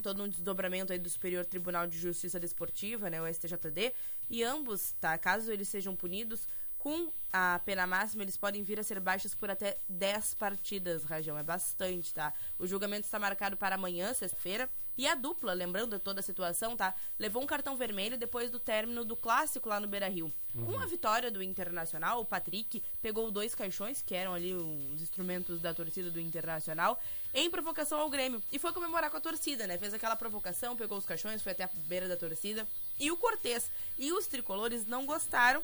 todo 0.00 0.22
um 0.22 0.28
desdobramento 0.28 0.92
aí 0.92 0.98
do 1.00 1.10
Superior 1.10 1.44
Tribunal 1.44 1.88
de 1.88 1.98
Justiça 1.98 2.38
Desportiva, 2.38 3.10
né, 3.10 3.20
o 3.20 3.26
STJD, 3.26 3.92
e 4.30 4.44
ambos, 4.44 4.92
tá, 5.00 5.18
caso 5.18 5.50
eles 5.50 5.66
sejam 5.66 5.96
punidos 5.96 6.46
com 6.78 7.12
a 7.32 7.60
pena 7.64 7.86
máxima, 7.86 8.22
eles 8.22 8.36
podem 8.36 8.62
vir 8.62 8.80
a 8.80 8.82
ser 8.82 9.00
baixos 9.00 9.34
por 9.34 9.50
até 9.50 9.78
10 9.88 10.34
partidas, 10.34 11.04
Rajão, 11.04 11.36
é 11.36 11.42
bastante, 11.42 12.14
tá? 12.14 12.32
O 12.58 12.66
julgamento 12.66 13.04
está 13.04 13.18
marcado 13.18 13.56
para 13.56 13.74
amanhã, 13.74 14.14
sexta-feira, 14.14 14.68
e 14.96 15.06
a 15.06 15.14
dupla, 15.14 15.52
lembrando 15.52 15.98
toda 16.00 16.18
a 16.18 16.22
situação, 16.22 16.76
tá? 16.76 16.94
Levou 17.18 17.40
um 17.42 17.46
cartão 17.46 17.76
vermelho 17.76 18.18
depois 18.18 18.50
do 18.50 18.58
término 18.58 19.04
do 19.04 19.14
clássico 19.14 19.68
lá 19.68 19.78
no 19.78 19.86
Beira-Rio. 19.86 20.32
Com 20.52 20.76
a 20.80 20.86
vitória 20.86 21.30
do 21.30 21.40
Internacional, 21.40 22.20
o 22.20 22.24
Patrick 22.24 22.82
pegou 23.00 23.30
dois 23.30 23.54
caixões, 23.54 24.02
que 24.02 24.12
eram 24.12 24.34
ali 24.34 24.54
os 24.54 25.00
instrumentos 25.00 25.60
da 25.60 25.72
torcida 25.72 26.10
do 26.10 26.18
Internacional, 26.18 27.00
em 27.32 27.48
provocação 27.48 28.00
ao 28.00 28.10
Grêmio. 28.10 28.42
E 28.50 28.58
foi 28.58 28.72
comemorar 28.72 29.08
com 29.08 29.16
a 29.16 29.20
torcida, 29.20 29.68
né? 29.68 29.78
Fez 29.78 29.94
aquela 29.94 30.16
provocação, 30.16 30.76
pegou 30.76 30.98
os 30.98 31.06
caixões, 31.06 31.42
foi 31.42 31.52
até 31.52 31.64
a 31.64 31.70
beira 31.86 32.08
da 32.08 32.16
torcida. 32.16 32.66
E 32.98 33.12
o 33.12 33.16
Cortez 33.16 33.70
e 33.96 34.12
os 34.12 34.26
tricolores 34.26 34.84
não 34.84 35.06
gostaram 35.06 35.62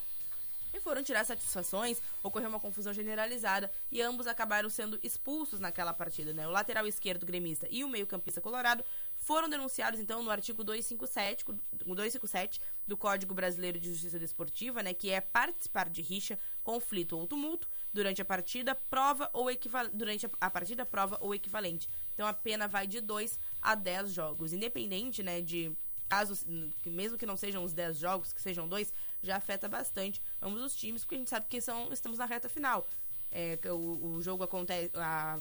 e 0.74 0.80
foram 0.80 1.02
tirar 1.02 1.24
satisfações. 1.24 2.02
Ocorreu 2.22 2.48
uma 2.48 2.60
confusão 2.60 2.92
generalizada 2.92 3.70
e 3.90 4.02
ambos 4.02 4.26
acabaram 4.26 4.68
sendo 4.68 4.98
expulsos 5.02 5.60
naquela 5.60 5.94
partida, 5.94 6.32
né? 6.32 6.46
O 6.46 6.50
lateral 6.50 6.86
esquerdo 6.86 7.24
gremista 7.24 7.66
e 7.70 7.84
o 7.84 7.88
meio-campista 7.88 8.40
colorado 8.40 8.84
foram 9.16 9.48
denunciados 9.48 10.00
então 10.00 10.22
no 10.22 10.30
artigo 10.30 10.64
257, 10.64 11.44
257 11.86 12.60
do 12.86 12.96
Código 12.96 13.34
Brasileiro 13.34 13.78
de 13.78 13.90
Justiça 13.90 14.18
Desportiva, 14.18 14.82
né, 14.82 14.92
que 14.92 15.10
é 15.10 15.20
participar 15.20 15.88
de 15.88 16.02
rixa, 16.02 16.38
conflito 16.62 17.16
ou 17.16 17.26
tumulto 17.26 17.68
durante 17.92 18.20
a 18.20 18.24
partida, 18.24 18.74
prova 18.74 19.30
ou 19.32 19.50
equivalente 19.50 19.96
durante 19.96 20.28
a 20.40 20.50
partida, 20.50 20.84
prova 20.84 21.16
ou 21.20 21.34
equivalente. 21.34 21.88
Então 22.12 22.26
a 22.26 22.32
pena 22.32 22.68
vai 22.68 22.86
de 22.86 23.00
2 23.00 23.38
a 23.62 23.74
10 23.74 24.12
jogos, 24.12 24.52
independente, 24.52 25.22
né, 25.22 25.40
de 25.40 25.72
casos, 26.08 26.44
mesmo 26.84 27.18
que 27.18 27.26
não 27.26 27.36
sejam 27.36 27.64
os 27.64 27.72
10 27.72 27.98
jogos, 27.98 28.32
que 28.32 28.40
sejam 28.40 28.68
dois, 28.68 28.92
já 29.22 29.36
afeta 29.36 29.68
bastante 29.68 30.22
ambos 30.40 30.62
os 30.62 30.76
times, 30.76 31.02
porque 31.02 31.16
a 31.16 31.18
gente 31.18 31.30
sabe 31.30 31.46
que 31.48 31.60
são, 31.60 31.92
estamos 31.92 32.18
na 32.18 32.24
reta 32.24 32.48
final. 32.48 32.86
É, 33.30 33.58
o, 33.70 34.14
o 34.14 34.22
jogo 34.22 34.44
acontece, 34.44 34.90
a, 34.94 35.40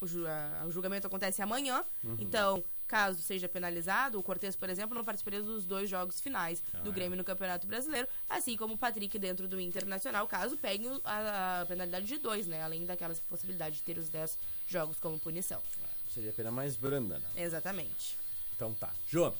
o, 0.00 0.04
a, 0.04 0.66
o, 0.66 0.70
julgamento 0.70 1.06
acontece 1.06 1.42
amanhã, 1.42 1.84
uhum. 2.04 2.16
então 2.18 2.64
caso 2.86 3.20
seja 3.22 3.48
penalizado, 3.48 4.18
o 4.18 4.22
Cortez, 4.22 4.54
por 4.54 4.68
exemplo, 4.68 4.94
não 4.94 5.04
participaria 5.04 5.42
dos 5.42 5.64
dois 5.64 5.88
jogos 5.88 6.20
finais 6.20 6.62
ah, 6.72 6.78
do 6.78 6.92
Grêmio 6.92 7.14
é. 7.14 7.16
no 7.16 7.24
Campeonato 7.24 7.66
Brasileiro, 7.66 8.06
assim 8.28 8.56
como 8.56 8.74
o 8.74 8.78
Patrick 8.78 9.18
dentro 9.18 9.48
do 9.48 9.60
Internacional, 9.60 10.28
caso 10.28 10.56
pegue 10.56 10.86
a, 11.02 11.62
a 11.62 11.66
penalidade 11.66 12.06
de 12.06 12.18
dois, 12.18 12.46
né? 12.46 12.62
Além 12.62 12.84
daquelas 12.84 13.18
possibilidades 13.20 13.78
de 13.78 13.84
ter 13.84 13.98
os 13.98 14.08
10 14.08 14.38
jogos 14.68 15.00
como 15.00 15.18
punição. 15.18 15.60
Seria 16.08 16.30
a 16.30 16.34
pena 16.34 16.50
mais 16.50 16.76
branda, 16.76 17.18
né? 17.18 17.26
Exatamente. 17.36 18.18
Então 18.54 18.72
tá. 18.74 18.92
Jô, 19.08 19.32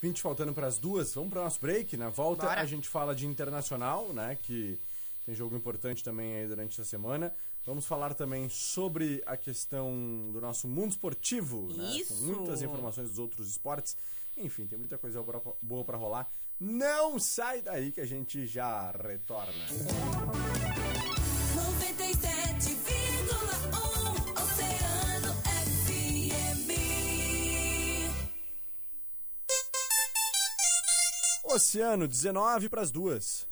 20 0.00 0.22
faltando 0.22 0.52
para 0.52 0.66
as 0.66 0.78
duas, 0.78 1.12
vamos 1.14 1.30
para 1.30 1.40
o 1.40 1.44
nosso 1.44 1.60
break. 1.60 1.96
Na 1.96 2.08
volta 2.08 2.46
Bora. 2.46 2.60
a 2.60 2.64
gente 2.64 2.88
fala 2.88 3.14
de 3.14 3.26
internacional, 3.26 4.12
né? 4.12 4.38
Que 4.42 4.78
tem 5.26 5.34
jogo 5.34 5.56
importante 5.56 6.04
também 6.04 6.36
aí 6.36 6.46
durante 6.46 6.80
a 6.80 6.84
semana. 6.84 7.34
Vamos 7.66 7.84
falar 7.84 8.14
também 8.14 8.48
sobre 8.48 9.22
a 9.26 9.36
questão 9.36 9.92
do 10.32 10.40
nosso 10.40 10.66
mundo 10.66 10.92
esportivo, 10.92 11.68
Isso. 11.70 12.14
né? 12.14 12.32
Com 12.32 12.36
muitas 12.38 12.62
informações 12.62 13.10
dos 13.10 13.18
outros 13.18 13.48
esportes. 13.50 13.96
Enfim, 14.36 14.66
tem 14.66 14.78
muita 14.78 14.96
coisa 14.96 15.22
boa 15.60 15.84
para 15.84 15.96
rolar. 15.98 16.30
Não 16.60 17.18
sai 17.18 17.60
daí 17.60 17.92
que 17.92 18.00
a 18.00 18.06
gente 18.06 18.46
já 18.46 18.90
retorna. 18.92 19.52
97,1 21.54 22.37
Oceano 31.58 32.06
19 32.06 32.68
para 32.68 32.82
as 32.82 32.92
duas. 32.92 33.44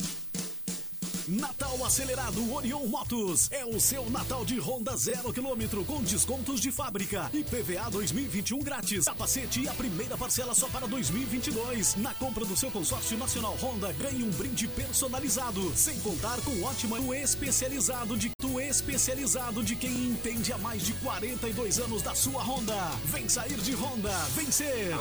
Natal 1.26 1.84
acelerado 1.84 2.54
Orion 2.54 2.86
Motos. 2.86 3.50
É 3.50 3.64
o 3.64 3.80
seu 3.80 4.08
Natal 4.10 4.44
de 4.44 4.60
Honda 4.60 4.96
zero 4.96 5.32
quilômetro 5.32 5.84
com 5.84 6.00
descontos 6.04 6.60
de 6.60 6.70
fábrica 6.70 7.28
e 7.32 7.42
PVA 7.42 7.90
2021 7.90 8.60
grátis. 8.60 9.06
Capacete 9.06 9.62
e 9.62 9.68
a 9.68 9.74
primeira 9.74 10.16
parcela 10.16 10.54
só 10.54 10.68
para 10.68 10.86
2022. 10.86 11.96
Na 11.96 12.14
compra 12.14 12.44
do 12.44 12.56
seu 12.56 12.70
consórcio 12.70 13.18
nacional 13.18 13.56
Honda, 13.60 13.92
ganhe 13.94 14.22
um 14.22 14.30
brinde 14.30 14.68
personalizado. 14.68 15.74
Sem 15.74 15.98
contar 15.98 16.40
com 16.42 16.62
ótima 16.62 17.00
especializado 17.16 18.16
de 18.16 18.30
tu 18.38 18.60
especializado 18.60 19.64
de 19.64 19.74
quem 19.74 19.90
entende 19.90 20.52
há 20.52 20.58
mais 20.58 20.82
de 20.82 20.92
42 20.92 21.80
anos 21.80 22.02
da 22.02 22.14
sua 22.14 22.40
Honda. 22.40 22.76
Vem 23.06 23.28
sair 23.28 23.56
de 23.56 23.74
Honda, 23.74 24.16
vencer. 24.36 24.94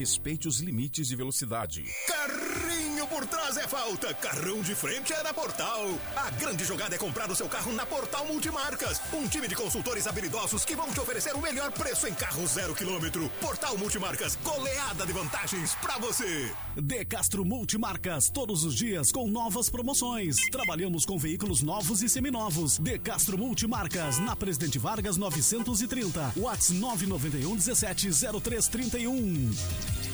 Respeite 0.00 0.48
os 0.48 0.60
limites 0.60 1.08
de 1.08 1.14
velocidade. 1.14 1.84
Carrinho 2.06 2.39
por 3.20 3.26
trás 3.26 3.58
é 3.58 3.68
falta, 3.68 4.14
carrão 4.14 4.62
de 4.62 4.74
frente 4.74 5.12
é 5.12 5.22
na 5.22 5.34
Portal. 5.34 5.90
A 6.16 6.30
grande 6.30 6.64
jogada 6.64 6.94
é 6.94 6.98
comprar 6.98 7.30
o 7.30 7.36
seu 7.36 7.46
carro 7.50 7.70
na 7.74 7.84
Portal 7.84 8.24
Multimarcas. 8.24 8.98
Um 9.12 9.28
time 9.28 9.46
de 9.46 9.54
consultores 9.54 10.06
habilidosos 10.06 10.64
que 10.64 10.74
vão 10.74 10.90
te 10.90 11.00
oferecer 11.00 11.34
o 11.34 11.40
melhor 11.42 11.70
preço 11.70 12.06
em 12.06 12.14
carro 12.14 12.46
zero 12.46 12.74
quilômetro. 12.74 13.30
Portal 13.38 13.76
Multimarcas, 13.76 14.36
goleada 14.36 15.04
de 15.04 15.12
vantagens 15.12 15.74
para 15.82 15.98
você. 15.98 16.50
De 16.74 17.04
Castro 17.04 17.44
Multimarcas, 17.44 18.30
todos 18.30 18.64
os 18.64 18.74
dias 18.74 19.12
com 19.12 19.28
novas 19.28 19.68
promoções. 19.68 20.36
Trabalhamos 20.50 21.04
com 21.04 21.18
veículos 21.18 21.60
novos 21.60 22.02
e 22.02 22.08
seminovos. 22.08 22.78
De 22.78 22.98
Castro 22.98 23.36
Multimarcas, 23.36 24.18
na 24.18 24.34
Presidente 24.34 24.78
Vargas 24.78 25.18
930. 25.18 26.32
Whats 26.38 26.70
991 26.70 27.54
17 27.54 28.08
0331. 28.40 30.09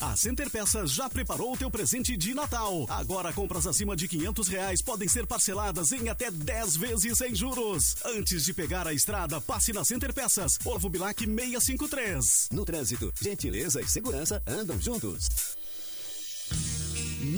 A 0.00 0.14
Center 0.14 0.50
Peças 0.50 0.92
já 0.92 1.08
preparou 1.08 1.54
o 1.54 1.56
teu 1.56 1.70
presente 1.70 2.16
de 2.16 2.34
Natal. 2.34 2.86
Agora 2.88 3.32
compras 3.32 3.66
acima 3.66 3.96
de 3.96 4.06
500 4.06 4.48
reais 4.48 4.82
podem 4.82 5.08
ser 5.08 5.26
parceladas 5.26 5.90
em 5.90 6.08
até 6.08 6.30
10 6.30 6.76
vezes 6.76 7.16
sem 7.16 7.34
juros. 7.34 7.96
Antes 8.04 8.44
de 8.44 8.52
pegar 8.52 8.86
a 8.86 8.92
estrada, 8.92 9.40
passe 9.40 9.72
na 9.72 9.84
Center 9.84 10.12
Peças. 10.12 10.58
Olavo 10.64 10.90
Bilac 10.90 11.24
653. 11.24 12.48
No 12.52 12.64
trânsito, 12.64 13.12
gentileza 13.20 13.80
e 13.80 13.88
segurança 13.88 14.42
andam 14.46 14.78
juntos. 14.80 15.28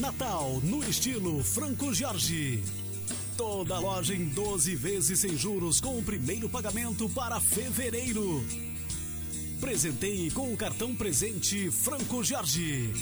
Natal 0.00 0.60
no 0.64 0.82
estilo 0.88 1.42
Franco 1.44 1.94
Jorge. 1.94 2.62
Toda 3.36 3.78
loja 3.78 4.14
em 4.14 4.24
12 4.30 4.74
vezes 4.74 5.20
sem 5.20 5.36
juros 5.36 5.80
com 5.80 5.96
o 5.96 6.02
primeiro 6.02 6.48
pagamento 6.48 7.08
para 7.10 7.40
fevereiro. 7.40 8.44
Presenteie 9.60 10.30
com 10.30 10.52
o 10.52 10.56
cartão 10.56 10.94
presente 10.94 11.70
Franco 11.70 12.22
Jorge. 12.22 12.92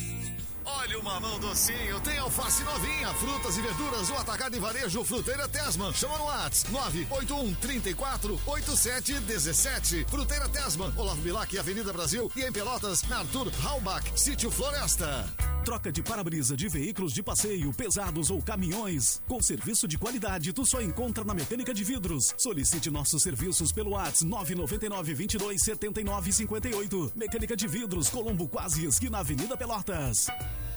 Olha 0.65 0.99
o 0.99 1.03
mamão 1.03 1.39
docinho, 1.39 1.99
tem 2.01 2.17
alface 2.17 2.63
novinha, 2.63 3.13
frutas 3.13 3.57
e 3.57 3.61
verduras, 3.61 4.09
o 4.09 4.15
atacado 4.15 4.57
e 4.57 4.59
varejo 4.59 5.03
Fruteira 5.03 5.47
Tesman. 5.47 5.93
Chama 5.93 6.17
no 6.17 6.25
WhatsApp 6.25 6.71
981 6.73 7.53
34 7.55 8.41
87 8.45 9.13
17. 9.19 10.05
Fruteira 10.09 10.49
Tesman, 10.49 10.91
Olavo 10.97 11.21
Bilac, 11.21 11.57
Avenida 11.57 11.93
Brasil 11.93 12.29
e 12.35 12.41
em 12.41 12.51
Pelotas, 12.51 13.03
Arthur 13.09 13.51
Halbach, 13.63 14.11
Sítio 14.15 14.49
Floresta. 14.51 15.56
Troca 15.67 15.91
de 15.91 16.01
para-brisa 16.01 16.55
de 16.55 16.69
veículos 16.69 17.11
de 17.11 17.21
passeio, 17.21 17.73
pesados 17.73 18.31
ou 18.31 18.41
caminhões. 18.41 19.21
Com 19.27 19.41
serviço 19.41 19.85
de 19.85 19.97
qualidade, 19.97 20.53
tu 20.53 20.65
só 20.65 20.81
encontra 20.81 21.25
na 21.25 21.33
Mecânica 21.33 21.73
de 21.73 21.83
Vidros. 21.83 22.33
Solicite 22.37 22.89
nossos 22.89 23.21
serviços 23.21 23.73
pelo 23.73 23.91
WhatsApp 23.91 24.23
999 24.23 25.13
22 25.13 25.61
79 25.61 26.31
58. 26.31 27.11
Mecânica 27.13 27.53
de 27.53 27.67
Vidros, 27.67 28.07
Colombo 28.07 28.47
Quase, 28.47 28.85
esquina 28.85 29.17
Avenida 29.17 29.57
Pelotas. 29.57 30.27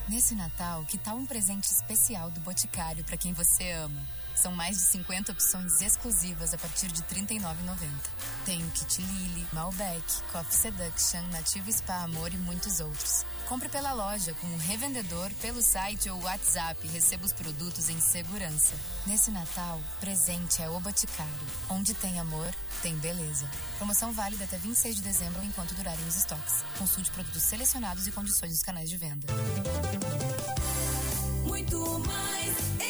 Nesse 0.09 0.35
Natal, 0.35 0.85
que 0.89 0.99
tal 0.99 1.19
um 1.19 1.25
presente 1.25 1.71
especial 1.71 2.29
do 2.33 2.41
Boticário 2.41 3.05
para 3.05 3.17
quem 3.17 3.33
você 3.33 3.71
ama? 3.71 4.20
São 4.35 4.53
mais 4.53 4.79
de 4.79 4.85
50 4.85 5.33
opções 5.33 5.81
exclusivas 5.81 6.55
a 6.55 6.59
partir 6.59 6.89
de 6.89 7.01
R$ 7.03 7.23
39,90. 7.27 7.89
Tem 8.45 8.65
o 8.65 8.71
Kit 8.71 9.03
Lily, 9.03 9.47
Malbec, 9.53 10.03
Coffee 10.33 10.57
Seduction, 10.57 11.23
Nativa 11.31 11.71
Spa 11.73 12.05
Amor 12.05 12.33
e 12.33 12.39
muitos 12.39 12.81
outros. 12.81 13.25
Compre 13.51 13.69
pela 13.69 13.93
loja, 13.93 14.33
com 14.35 14.47
um 14.47 14.57
revendedor, 14.59 15.29
pelo 15.43 15.61
site 15.61 16.09
ou 16.09 16.23
WhatsApp 16.23 16.87
e 16.87 16.91
receba 16.91 17.27
os 17.27 17.33
produtos 17.33 17.89
em 17.89 18.01
segurança. 18.01 18.75
Nesse 19.07 19.31
Natal, 19.33 19.81
presente 19.99 20.63
é 20.63 20.71
o 20.71 20.79
Boticário. 20.79 21.33
Onde 21.69 21.93
tem 21.95 22.21
amor, 22.21 22.55
tem 22.81 22.95
beleza. 22.99 23.51
Promoção 23.77 24.13
válida 24.13 24.45
até 24.45 24.57
26 24.57 24.97
de 24.97 25.03
dezembro 25.03 25.45
enquanto 25.45 25.75
durarem 25.75 26.07
os 26.07 26.17
estoques. 26.17 26.65
Consulte 26.79 27.11
produtos 27.11 27.43
selecionados 27.43 28.07
e 28.07 28.13
condições 28.13 28.53
dos 28.53 28.63
canais 28.63 28.89
de 28.89 28.97
venda. 28.97 29.27
Muito 31.45 31.99
mais 31.99 32.90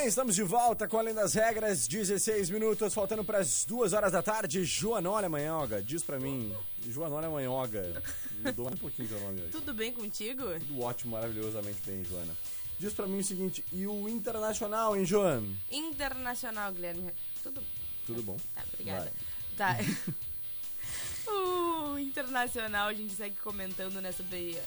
Bem, 0.00 0.08
estamos 0.08 0.34
de 0.34 0.42
volta 0.42 0.88
com 0.88 0.98
Além 0.98 1.12
das 1.12 1.34
Regras, 1.34 1.86
16 1.86 2.48
minutos, 2.48 2.94
faltando 2.94 3.22
para 3.22 3.38
as 3.38 3.66
2 3.66 3.92
horas 3.92 4.12
da 4.12 4.22
tarde. 4.22 4.64
Joanólia 4.64 5.28
Manhoga, 5.28 5.82
diz 5.82 6.02
para 6.02 6.18
mim. 6.18 6.56
Joanólia 6.88 7.28
Manhoga, 7.28 8.02
mudou 8.42 8.68
um 8.68 8.76
pouquinho 8.78 9.08
seu 9.08 9.20
nome 9.20 9.42
hoje. 9.42 9.50
Tudo 9.50 9.74
bem 9.74 9.92
contigo? 9.92 10.42
Tudo 10.60 10.80
ótimo, 10.80 11.12
maravilhosamente 11.12 11.82
bem, 11.84 12.02
Joana. 12.02 12.34
Diz 12.78 12.94
para 12.94 13.06
mim 13.06 13.18
o 13.18 13.24
seguinte, 13.24 13.62
e 13.70 13.86
o 13.86 14.08
Internacional, 14.08 14.96
hein, 14.96 15.04
Joana? 15.04 15.46
Internacional, 15.70 16.72
Guilherme. 16.72 17.12
Tudo, 17.42 17.62
Tudo 18.06 18.22
bom. 18.22 18.38
Tá, 18.54 18.64
obrigada. 18.72 19.12
Vai. 19.58 19.84
Tá. 19.84 19.84
o 21.30 21.98
Internacional, 21.98 22.88
a 22.88 22.94
gente 22.94 23.12
segue 23.12 23.36
comentando 23.36 24.00
né, 24.00 24.12
sobre 24.12 24.58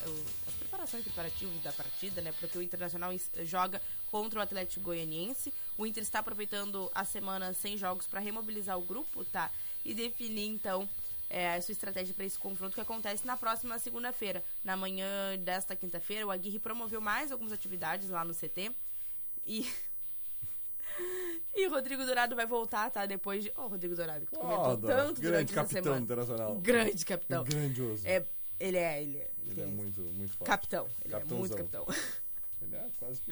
as 0.82 0.90
preparações 0.90 1.04
preparativos 1.04 1.62
da 1.62 1.72
partida, 1.72 2.20
né? 2.20 2.32
Porque 2.40 2.58
o 2.58 2.62
Internacional 2.62 3.12
is- 3.12 3.30
joga 3.42 3.80
contra 4.10 4.40
o 4.40 4.42
Atlético 4.42 4.80
Goianiense. 4.86 5.52
O 5.78 5.86
Inter 5.86 6.02
está 6.02 6.18
aproveitando 6.18 6.90
a 6.94 7.04
semana 7.04 7.52
sem 7.52 7.76
jogos 7.76 8.06
para 8.06 8.20
remobilizar 8.20 8.78
o 8.78 8.82
grupo, 8.82 9.24
tá? 9.26 9.50
E 9.84 9.94
definir, 9.94 10.48
então, 10.48 10.88
é, 11.30 11.54
a 11.54 11.62
sua 11.62 11.72
estratégia 11.72 12.14
para 12.14 12.24
esse 12.24 12.38
confronto 12.38 12.74
que 12.74 12.80
acontece 12.80 13.26
na 13.26 13.36
próxima 13.36 13.78
segunda-feira. 13.78 14.42
Na 14.62 14.76
manhã 14.76 15.06
desta 15.38 15.76
quinta-feira, 15.76 16.26
o 16.26 16.30
Aguirre 16.30 16.58
promoveu 16.58 17.00
mais 17.00 17.30
algumas 17.30 17.52
atividades 17.52 18.08
lá 18.10 18.24
no 18.24 18.34
CT. 18.34 18.72
E. 19.46 19.66
E 21.56 21.66
o 21.68 21.70
Rodrigo 21.70 22.04
Dourado 22.04 22.34
vai 22.34 22.46
voltar, 22.46 22.90
tá? 22.90 23.06
Depois 23.06 23.44
de. 23.44 23.52
Ô, 23.56 23.68
Rodrigo 23.68 23.94
Dourado, 23.94 24.26
que 24.26 24.32
tu 24.32 24.40
Foda. 24.40 24.88
tanto 24.88 25.20
Grande 25.20 25.20
durante 25.22 25.52
essa 25.52 25.54
capitão 25.62 25.82
semana. 25.84 26.00
internacional. 26.02 26.54
Grande 26.56 27.04
capitão. 27.04 27.44
Grandioso. 27.44 28.06
É, 28.06 28.26
ele 28.58 28.76
é, 28.78 29.02
ele 29.02 29.18
é. 29.18 29.30
Ele 29.46 29.60
é 29.60 29.66
muito, 29.66 30.00
muito 30.00 30.32
forte. 30.36 30.48
Capitão. 30.48 30.86
Ele 31.04 31.14
é 31.14 31.18
Capitãozão. 31.18 31.38
muito 31.38 31.56
capitão. 31.56 31.86
Ele 32.62 32.76
é 32.76 32.90
quase 32.98 33.20
que. 33.20 33.30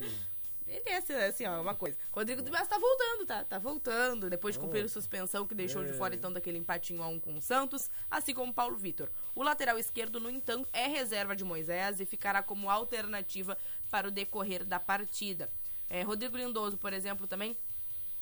Ele 0.67 0.89
é 0.89 0.97
assim, 0.99 1.13
assim, 1.15 1.47
ó, 1.47 1.61
uma 1.61 1.75
coisa. 1.75 1.97
Rodrigo 2.13 2.43
Mas 2.51 2.69
tá 2.69 2.79
voltando, 2.79 3.27
tá? 3.27 3.45
Tá 3.45 3.59
voltando. 3.59 4.29
Depois 4.31 4.55
de 4.55 4.61
cumprir 4.61 4.85
a 4.85 4.89
suspensão 4.89 5.47
que 5.47 5.55
deixou 5.55 5.83
de 5.83 5.91
É. 5.91 5.93
fora, 5.95 6.15
então, 6.15 6.31
daquele 6.33 6.59
empatinho 6.59 7.03
a 7.03 7.09
um 7.09 7.19
com 7.19 7.37
o 7.37 7.41
Santos, 7.43 7.91
assim 8.11 8.35
como 8.35 8.53
Paulo 8.53 8.77
Vitor. 8.77 9.11
O 9.35 9.43
lateral 9.43 9.79
esquerdo, 9.79 10.21
no 10.21 10.31
entanto, 10.31 10.69
é 10.73 10.87
reserva 10.87 11.35
de 11.35 11.45
Moisés 11.45 11.99
e 11.99 12.05
ficará 12.07 12.43
como 12.43 12.71
alternativa 12.71 13.57
para 13.91 14.09
o 14.09 14.11
decorrer 14.11 14.65
da 14.65 14.79
partida. 14.79 15.51
É, 15.89 16.03
Rodrigo 16.03 16.37
Lindoso, 16.37 16.79
por 16.79 16.93
exemplo, 16.93 17.27
também 17.27 17.57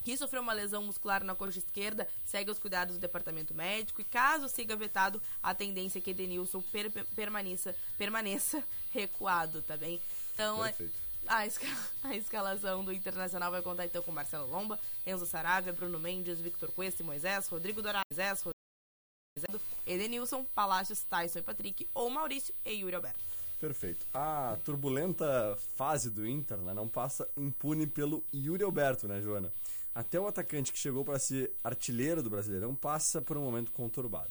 que 0.05 0.17
sofreu 0.17 0.43
uma 0.43 0.53
lesão 0.53 0.83
muscular 0.85 1.23
na 1.25 1.35
coxa 1.35 1.59
esquerda, 1.59 2.09
segue 2.25 2.51
os 2.51 2.59
cuidados 2.59 2.97
do 2.97 3.01
departamento 3.01 3.55
médico 3.55 4.01
e 4.01 4.05
caso 4.05 4.49
siga 4.49 4.75
vetado, 4.77 5.21
a 5.43 5.55
tendência 5.55 5.99
é 5.99 6.03
que 6.03 6.11
Edenilson 6.11 6.63
per- 6.63 6.91
permaneça, 7.15 7.75
permaneça 7.99 8.63
recuado, 8.91 9.63
tá 9.63 9.77
bem? 9.77 10.01
Então, 10.35 10.65
é- 10.65 10.73
Perfeito. 10.73 10.99
a, 11.27 11.39
a 12.09 12.17
escalação 12.17 12.85
do 12.85 12.93
Internacional 12.93 13.51
vai 13.51 13.63
contar 13.63 13.87
então 13.87 14.03
com 14.03 14.13
Marcelo 14.13 14.49
Lomba, 14.51 14.79
Enzo 15.07 15.27
Saravia, 15.27 15.73
Bruno 15.73 15.99
Mendes, 15.99 16.41
Victor 16.41 16.71
Cuesta 16.73 17.03
e 17.03 17.07
Moisés, 17.07 17.49
Rodrigo 17.49 17.83
Dourado, 17.83 18.05
Moisés, 18.11 18.43
Rodrigo 18.43 19.65
Edenilson, 19.87 20.45
Palácios, 20.55 21.03
Tyson 21.05 21.39
e 21.39 21.43
Patrick, 21.43 21.89
ou 21.95 22.11
Maurício 22.11 22.55
e 22.65 22.73
Yuri 22.73 22.95
Alberto. 22.95 23.19
Perfeito. 23.59 24.07
A 24.15 24.57
turbulenta 24.65 25.57
fase 25.77 26.09
do 26.11 26.27
Inter 26.27 26.57
né, 26.59 26.73
não 26.73 26.89
passa 26.89 27.29
impune 27.37 27.87
pelo 27.87 28.25
Yuri 28.33 28.65
Alberto, 28.65 29.07
né, 29.07 29.21
Joana? 29.21 29.53
Até 29.95 30.21
o 30.21 30.27
atacante 30.27 30.73
que 30.73 30.79
chegou 30.79 31.05
para 31.05 31.19
ser 31.19 31.53
artilheiro 31.65 32.23
do 32.23 32.31
Brasileirão 32.31 32.75
passa 32.75 33.21
por 33.21 33.37
um 33.37 33.43
momento 33.43 33.73
conturbado. 33.73 34.31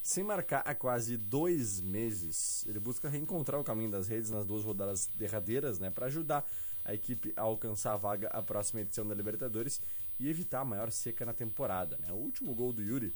Sem 0.00 0.24
marcar 0.24 0.62
há 0.66 0.74
quase 0.74 1.16
dois 1.16 1.80
meses, 1.80 2.64
ele 2.66 2.80
busca 2.80 3.08
reencontrar 3.08 3.60
o 3.60 3.64
caminho 3.64 3.90
das 3.90 4.08
redes 4.08 4.30
nas 4.30 4.44
duas 4.44 4.64
rodadas 4.64 5.08
derradeiras, 5.16 5.78
né, 5.78 5.90
para 5.90 6.06
ajudar 6.06 6.44
a 6.84 6.92
equipe 6.92 7.32
a 7.36 7.42
alcançar 7.42 7.92
a 7.92 7.96
vaga 7.96 8.28
à 8.28 8.42
próxima 8.42 8.80
edição 8.80 9.06
da 9.06 9.14
Libertadores 9.14 9.80
e 10.18 10.28
evitar 10.28 10.60
a 10.60 10.64
maior 10.64 10.90
seca 10.90 11.24
na 11.24 11.32
temporada. 11.32 11.96
Né? 11.98 12.12
O 12.12 12.16
último 12.16 12.54
gol 12.54 12.72
do 12.72 12.82
Yuri 12.82 13.14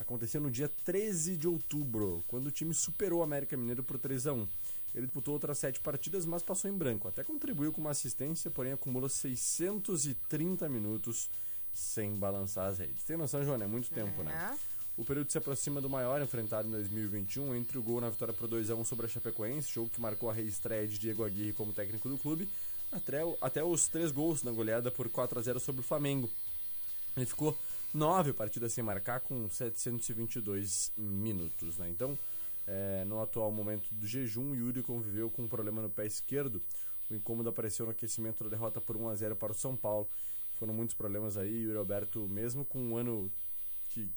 aconteceu 0.00 0.40
no 0.40 0.50
dia 0.50 0.68
13 0.84 1.36
de 1.36 1.46
outubro, 1.46 2.24
quando 2.26 2.46
o 2.46 2.50
time 2.50 2.74
superou 2.74 3.20
o 3.20 3.22
América 3.22 3.56
Mineiro 3.56 3.84
por 3.84 3.98
3 3.98 4.26
a 4.26 4.32
1 4.32 4.48
Ele 4.94 5.06
disputou 5.06 5.34
outras 5.34 5.58
sete 5.58 5.78
partidas, 5.78 6.26
mas 6.26 6.42
passou 6.42 6.70
em 6.70 6.76
branco. 6.76 7.06
Até 7.06 7.22
contribuiu 7.22 7.72
com 7.72 7.80
uma 7.80 7.90
assistência, 7.90 8.50
porém 8.50 8.72
acumula 8.72 9.08
630 9.08 10.68
minutos 10.68 11.30
sem 11.72 12.16
balançar 12.16 12.66
as 12.66 12.78
redes. 12.78 13.04
Tem 13.04 13.16
noção, 13.16 13.44
Joana? 13.44 13.64
É 13.64 13.68
muito 13.68 13.90
tempo, 13.90 14.22
né? 14.22 14.58
O 14.96 15.04
período 15.04 15.30
se 15.30 15.38
aproxima 15.38 15.80
do 15.80 15.88
maior 15.88 16.20
enfrentado 16.20 16.66
em 16.66 16.72
2021, 16.72 17.54
entre 17.54 17.78
o 17.78 17.82
gol 17.82 18.00
na 18.00 18.10
vitória 18.10 18.34
por 18.34 18.48
2x1 18.48 18.84
sobre 18.84 19.06
a 19.06 19.08
Chapecoense, 19.08 19.70
jogo 19.70 19.88
que 19.88 20.00
marcou 20.00 20.28
a 20.28 20.32
reestreia 20.32 20.86
de 20.86 20.98
Diego 20.98 21.24
Aguirre 21.24 21.52
como 21.52 21.72
técnico 21.72 22.08
do 22.08 22.18
clube, 22.18 22.48
até, 22.90 23.20
até 23.40 23.62
os 23.62 23.86
três 23.86 24.10
gols 24.10 24.42
na 24.42 24.50
goleada 24.50 24.90
por 24.90 25.08
4x0 25.08 25.60
sobre 25.60 25.80
o 25.80 25.84
Flamengo. 25.84 26.28
Ele 27.16 27.26
ficou 27.26 27.56
nove 27.92 28.32
partidas 28.32 28.72
sem 28.72 28.82
marcar 28.82 29.20
com 29.20 29.48
722 29.48 30.92
minutos, 30.96 31.76
né? 31.78 31.88
Então, 31.88 32.18
é, 32.66 33.04
no 33.04 33.20
atual 33.20 33.50
momento 33.50 33.92
do 33.92 34.06
jejum, 34.06 34.54
Yuri 34.54 34.82
conviveu 34.82 35.30
com 35.30 35.42
um 35.42 35.48
problema 35.48 35.82
no 35.82 35.90
pé 35.90 36.06
esquerdo. 36.06 36.62
O 37.10 37.14
incômodo 37.14 37.48
apareceu 37.48 37.86
no 37.86 37.92
aquecimento 37.92 38.44
da 38.44 38.50
derrota 38.50 38.80
por 38.80 38.96
1 38.96 39.08
a 39.08 39.14
0 39.14 39.36
para 39.36 39.52
o 39.52 39.54
São 39.54 39.76
Paulo. 39.76 40.08
Foram 40.54 40.72
muitos 40.72 40.94
problemas 40.94 41.36
aí. 41.36 41.62
Yuri 41.62 41.76
Alberto, 41.76 42.28
mesmo 42.28 42.64
com 42.64 42.78
um 42.78 42.96
ano 42.96 43.30
que 43.88 44.08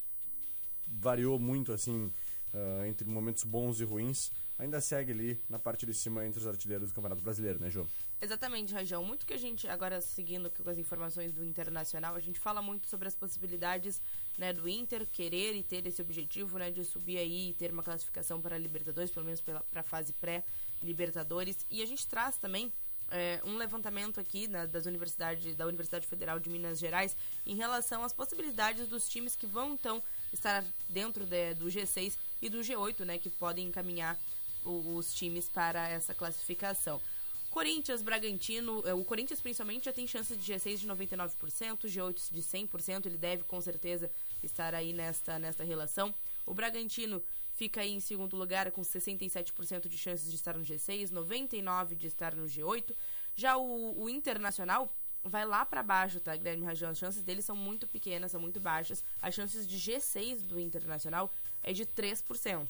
variou 0.87 1.39
muito 1.39 1.71
assim 1.71 2.11
ah, 2.53 2.87
entre 2.87 3.07
momentos 3.07 3.43
bons 3.43 3.79
e 3.79 3.83
ruins, 3.83 4.31
ainda 4.59 4.79
segue 4.79 5.11
ali 5.11 5.41
na 5.49 5.57
parte 5.59 5.85
de 5.85 5.93
cima 5.93 6.25
entre 6.25 6.39
os 6.39 6.47
artilheiros 6.47 6.89
do 6.89 6.95
Campeonato 6.95 7.21
Brasileiro, 7.21 7.59
né, 7.59 7.69
João? 7.69 7.87
Exatamente, 8.21 8.73
Rajão. 8.73 9.03
Muito 9.03 9.25
que 9.25 9.33
a 9.33 9.37
gente, 9.37 9.67
agora 9.67 9.99
seguindo 9.99 10.49
com 10.49 10.69
as 10.69 10.77
informações 10.77 11.33
do 11.33 11.43
Internacional, 11.43 12.15
a 12.15 12.19
gente 12.21 12.39
fala 12.39 12.61
muito 12.61 12.87
sobre 12.87 13.07
as 13.07 13.15
possibilidades 13.15 14.01
né, 14.37 14.53
do 14.53 14.69
Inter 14.69 15.05
querer 15.07 15.55
e 15.55 15.63
ter 15.63 15.85
esse 15.85 16.01
objetivo 16.01 16.57
né, 16.57 16.71
de 16.71 16.85
subir 16.85 17.17
aí 17.17 17.49
e 17.49 17.53
ter 17.53 17.71
uma 17.73 17.83
classificação 17.83 18.39
para 18.39 18.55
a 18.55 18.59
Libertadores, 18.59 19.11
pelo 19.11 19.25
menos 19.25 19.41
para 19.41 19.61
a 19.75 19.83
fase 19.83 20.13
pré-Libertadores. 20.13 21.65
E 21.69 21.81
a 21.81 21.85
gente 21.85 22.07
traz 22.07 22.37
também 22.37 22.71
é, 23.11 23.41
um 23.45 23.57
levantamento 23.57 24.19
aqui 24.19 24.47
né, 24.47 24.65
das 24.67 24.85
universidades, 24.85 25.55
da 25.55 25.65
Universidade 25.67 26.07
Federal 26.07 26.39
de 26.39 26.49
Minas 26.49 26.79
Gerais 26.79 27.15
em 27.45 27.55
relação 27.55 28.03
às 28.03 28.13
possibilidades 28.13 28.87
dos 28.87 29.07
times 29.07 29.35
que 29.35 29.45
vão 29.45 29.73
então 29.73 30.01
estar 30.31 30.63
dentro 30.89 31.25
de- 31.25 31.53
do 31.55 31.65
G6 31.65 32.17
e 32.45 32.49
do 32.49 32.59
G8, 32.59 33.05
né, 33.05 33.17
que 33.17 33.29
podem 33.29 33.67
encaminhar 33.67 34.19
o- 34.65 34.95
os 34.95 35.13
times 35.13 35.47
para 35.49 35.87
essa 35.89 36.13
classificação. 36.13 37.01
Corinthians, 37.49 38.01
Bragantino, 38.01 38.81
eh, 38.85 38.93
o 38.93 39.03
Corinthians 39.05 39.39
principalmente 39.39 39.85
já 39.85 39.93
tem 39.93 40.07
chance 40.07 40.35
de 40.35 40.43
G6 40.53 40.79
de 40.79 40.87
99%, 40.87 41.87
G8 41.87 42.31
de 42.31 42.41
100%, 42.41 43.05
ele 43.05 43.17
deve 43.17 43.43
com 43.43 43.61
certeza 43.61 44.09
estar 44.41 44.73
aí 44.73 44.91
nesta, 44.91 45.37
nesta 45.37 45.63
relação. 45.63 46.13
O 46.45 46.53
Bragantino 46.53 47.21
fica 47.51 47.81
aí 47.81 47.91
em 47.93 47.99
segundo 47.99 48.35
lugar 48.35 48.71
com 48.71 48.81
67% 48.81 49.87
de 49.87 49.97
chances 49.97 50.29
de 50.29 50.35
estar 50.35 50.57
no 50.57 50.63
G6, 50.65 51.11
99% 51.11 51.95
de 51.95 52.07
estar 52.07 52.33
no 52.35 52.45
G8. 52.47 52.95
Já 53.35 53.55
o, 53.55 54.01
o 54.01 54.09
Internacional 54.09 54.91
vai 55.23 55.45
lá 55.45 55.63
para 55.65 55.83
baixo, 55.83 56.19
tá, 56.19 56.35
Guilherme 56.35 56.65
Rajão? 56.65 56.89
As 56.89 56.97
chances 56.97 57.23
dele 57.23 57.41
são 57.41 57.55
muito 57.55 57.87
pequenas, 57.87 58.31
são 58.31 58.41
muito 58.41 58.59
baixas. 58.59 59.03
As 59.21 59.33
chances 59.33 59.67
de 59.67 59.77
G6 59.77 60.41
do 60.41 60.59
Internacional 60.59 61.31
é 61.63 61.73
de 61.73 61.85
3% 61.85 62.67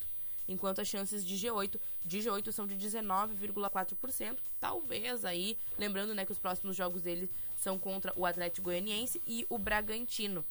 enquanto 0.47 0.82
as 0.82 0.88
chances 0.88 1.25
de 1.25 1.36
G8 1.36 1.79
de 2.03 2.19
G8 2.19 2.51
são 2.51 2.67
de 2.67 2.75
19,4%. 2.75 4.38
Talvez 4.60 5.25
aí, 5.25 5.58
lembrando, 5.77 6.13
né, 6.13 6.25
que 6.25 6.32
os 6.32 6.39
próximos 6.39 6.75
jogos 6.75 7.01
dele 7.01 7.29
são 7.56 7.79
contra 7.79 8.13
o 8.15 8.25
Atlético 8.25 8.65
Goianiense 8.65 9.21
e 9.25 9.45
o 9.49 9.58
Bragantino. 9.58 10.45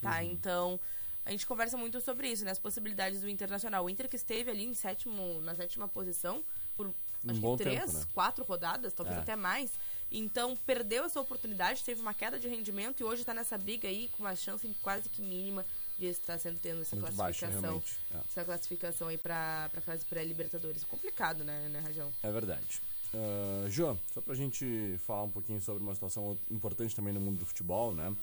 Tá? 0.00 0.24
Então, 0.24 0.80
a 1.24 1.30
gente 1.30 1.46
conversa 1.46 1.76
muito 1.76 2.00
sobre 2.00 2.28
isso, 2.28 2.44
né, 2.44 2.50
as 2.50 2.58
possibilidades 2.58 3.20
do 3.20 3.28
Internacional. 3.28 3.84
O 3.84 3.90
Inter 3.90 4.08
que 4.08 4.16
esteve 4.16 4.50
ali 4.50 4.64
em 4.64 4.74
sétimo, 4.74 5.40
na 5.42 5.54
sétima 5.54 5.86
posição 5.86 6.44
por 6.76 6.92
que 7.20 7.56
três, 7.56 7.84
tempo, 7.84 7.98
né? 7.98 8.06
quatro 8.12 8.44
rodadas, 8.44 8.92
talvez 8.92 9.18
É. 9.18 9.20
até 9.20 9.36
mais. 9.36 9.70
Então, 10.10 10.56
perdeu 10.66 11.04
essa 11.04 11.20
oportunidade, 11.20 11.84
teve 11.84 12.00
uma 12.00 12.12
queda 12.12 12.36
de 12.36 12.48
rendimento 12.48 13.00
e 13.00 13.04
hoje 13.04 13.22
está 13.22 13.32
nessa 13.32 13.56
briga 13.56 13.86
aí 13.86 14.08
com 14.08 14.24
uma 14.24 14.34
chance 14.34 14.68
quase 14.82 15.08
que 15.08 15.22
mínima 15.22 15.64
de 15.98 16.06
estar 16.06 16.38
sendo 16.38 16.58
tendo 16.58 16.82
essa 16.82 16.96
Muito 16.96 17.14
baixo, 17.14 17.40
classificação 17.40 17.60
realmente. 17.60 17.96
É. 18.12 18.18
essa 18.18 18.44
classificação 18.44 19.08
aí 19.08 19.18
pra, 19.18 19.68
pra 19.70 19.80
fase 19.80 20.04
pré-Libertadores. 20.04 20.84
Complicado, 20.84 21.44
né, 21.44 21.68
né, 21.68 21.80
Rajão? 21.80 22.12
É 22.22 22.30
verdade. 22.30 22.82
Uh, 23.14 23.68
João, 23.68 23.98
só 24.12 24.20
pra 24.20 24.34
gente 24.34 24.98
falar 25.06 25.24
um 25.24 25.30
pouquinho 25.30 25.60
sobre 25.60 25.82
uma 25.82 25.94
situação 25.94 26.38
importante 26.50 26.96
também 26.96 27.12
no 27.12 27.20
mundo 27.20 27.38
do 27.38 27.46
futebol, 27.46 27.94
né? 27.94 28.14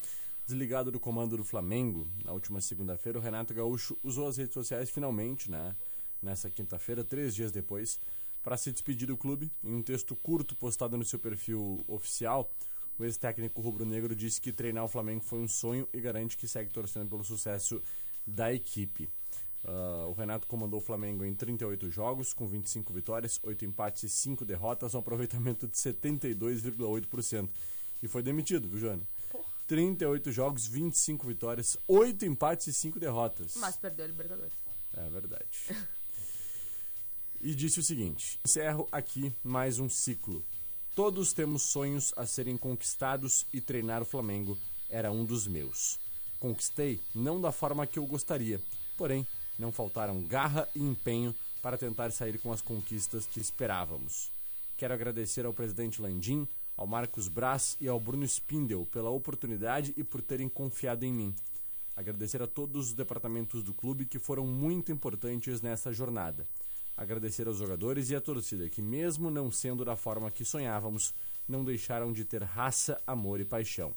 Desligado 0.47 0.91
do 0.91 0.99
comando 0.99 1.37
do 1.37 1.43
Flamengo, 1.43 2.07
na 2.25 2.31
última 2.31 2.59
segunda-feira, 2.59 3.19
o 3.19 3.21
Renato 3.21 3.53
Gaúcho 3.53 3.95
usou 4.03 4.27
as 4.27 4.37
redes 4.37 4.53
sociais 4.55 4.89
finalmente, 4.89 5.49
né? 5.51 5.75
Nessa 6.21 6.49
quinta-feira, 6.49 7.03
três 7.03 7.35
dias 7.35 7.51
depois, 7.51 7.99
para 8.43 8.57
se 8.57 8.71
despedir 8.71 9.07
do 9.07 9.15
clube. 9.15 9.51
Em 9.63 9.75
um 9.75 9.83
texto 9.83 10.15
curto 10.15 10.55
postado 10.55 10.97
no 10.97 11.05
seu 11.05 11.19
perfil 11.19 11.85
oficial, 11.87 12.49
o 12.99 13.05
ex-técnico 13.05 13.61
rubro-negro 13.61 14.13
disse 14.13 14.41
que 14.41 14.51
treinar 14.51 14.83
o 14.83 14.89
Flamengo 14.89 15.23
foi 15.23 15.39
um 15.39 15.47
sonho 15.47 15.87
e 15.93 16.01
garante 16.01 16.37
que 16.37 16.47
segue 16.47 16.69
torcendo 16.69 17.09
pelo 17.09 17.23
sucesso 17.23 17.81
da 18.27 18.53
equipe. 18.53 19.09
Ah, 19.63 20.05
o 20.07 20.13
Renato 20.13 20.45
comandou 20.47 20.79
o 20.79 20.83
Flamengo 20.83 21.23
em 21.23 21.33
38 21.33 21.89
jogos, 21.89 22.33
com 22.33 22.45
25 22.45 22.91
vitórias, 22.93 23.39
8 23.41 23.65
empates 23.65 24.03
e 24.03 24.09
5 24.09 24.43
derrotas, 24.45 24.93
um 24.93 24.99
aproveitamento 24.99 25.67
de 25.67 25.77
72,8%. 25.77 27.49
E 28.03 28.07
foi 28.07 28.21
demitido, 28.21 28.67
viu, 28.67 28.79
Joana? 28.79 29.07
38 29.67 30.31
jogos, 30.31 30.67
25 30.67 31.27
vitórias, 31.27 31.77
8 31.87 32.25
empates 32.25 32.67
e 32.67 32.73
5 32.73 32.99
derrotas. 32.99 33.55
Mas 33.57 33.77
perdeu 33.77 34.05
a 34.05 34.07
Libertadores. 34.07 34.53
É 34.93 35.09
verdade. 35.09 35.47
e 37.39 37.53
disse 37.53 37.79
o 37.79 37.83
seguinte: 37.83 38.39
encerro 38.45 38.87
aqui 38.91 39.33
mais 39.43 39.79
um 39.79 39.87
ciclo. 39.87 40.43
Todos 40.99 41.31
temos 41.31 41.61
sonhos 41.61 42.13
a 42.17 42.25
serem 42.25 42.57
conquistados 42.57 43.47
e 43.53 43.61
treinar 43.61 44.01
o 44.01 44.05
Flamengo 44.05 44.57
era 44.89 45.09
um 45.09 45.23
dos 45.23 45.47
meus. 45.47 45.97
Conquistei 46.41 46.99
não 47.15 47.39
da 47.39 47.53
forma 47.53 47.87
que 47.87 47.97
eu 47.97 48.05
gostaria, 48.05 48.61
porém 48.97 49.25
Não 49.57 49.71
faltaram 49.71 50.21
garra 50.23 50.67
e 50.75 50.81
empenho 50.81 51.33
para 51.61 51.77
tentar 51.77 52.11
sair 52.11 52.37
com 52.39 52.51
as 52.51 52.61
conquistas 52.61 53.25
que 53.25 53.39
esperávamos. 53.39 54.29
Quero 54.75 54.93
agradecer 54.93 55.45
ao 55.45 55.53
presidente 55.53 56.01
Landim, 56.01 56.45
ao 56.75 56.85
Marcos 56.85 57.29
Braz 57.29 57.77
e 57.79 57.87
ao 57.87 57.97
Bruno 57.97 58.25
Spindel 58.25 58.85
pela 58.85 59.09
oportunidade 59.09 59.93
e 59.95 60.03
por 60.03 60.21
terem 60.21 60.49
confiado 60.49 61.05
em 61.05 61.13
mim. 61.13 61.33
Agradecer 61.95 62.41
a 62.41 62.47
todos 62.47 62.87
os 62.87 62.93
departamentos 62.93 63.63
do 63.63 63.73
clube 63.73 64.05
que 64.05 64.19
foram 64.19 64.45
muito 64.45 64.91
importantes 64.91 65.61
nessa 65.61 65.93
jornada. 65.93 66.45
Agradecer 66.99 67.47
aos 67.47 67.55
jogadores 67.55 68.09
e 68.09 68.15
à 68.17 68.19
torcida 68.19 68.67
que, 68.67 68.81
mesmo 68.81 69.31
não 69.31 69.49
sendo 69.49 69.85
da 69.85 69.95
forma 69.95 70.29
que 70.29 70.43
sonhávamos, 70.43 71.13
não 71.47 71.63
deixaram 71.63 72.11
de 72.11 72.25
ter 72.25 72.43
raça, 72.43 73.01
amor 73.07 73.39
e 73.39 73.45
paixão. 73.45 73.95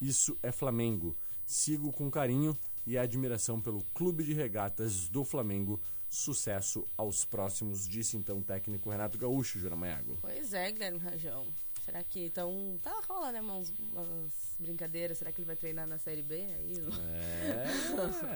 Isso 0.00 0.38
é 0.44 0.52
Flamengo. 0.52 1.16
Sigo 1.44 1.92
com 1.92 2.08
carinho 2.08 2.56
e 2.86 2.96
admiração 2.96 3.60
pelo 3.60 3.82
Clube 3.92 4.22
de 4.22 4.32
Regatas 4.32 5.08
do 5.08 5.24
Flamengo. 5.24 5.80
Sucesso 6.08 6.86
aos 6.96 7.24
próximos, 7.24 7.84
disse 7.84 8.16
então 8.16 8.38
o 8.38 8.44
técnico 8.44 8.90
Renato 8.90 9.18
Gaúcho, 9.18 9.58
Jura 9.58 9.74
Maiago. 9.74 10.16
Pois 10.20 10.54
é, 10.54 10.70
Guilherme 10.70 11.00
Rajão. 11.00 11.52
Será 11.86 12.02
que 12.02 12.26
então. 12.26 12.78
Tá 12.82 13.00
rola, 13.08 13.30
né? 13.32 13.40
Umas, 13.40 13.72
umas 13.92 14.56
brincadeiras. 14.58 15.18
Será 15.18 15.30
que 15.32 15.40
ele 15.40 15.46
vai 15.46 15.56
treinar 15.56 15.86
na 15.86 15.98
Série 15.98 16.22
B 16.22 16.34
aí? 16.34 16.74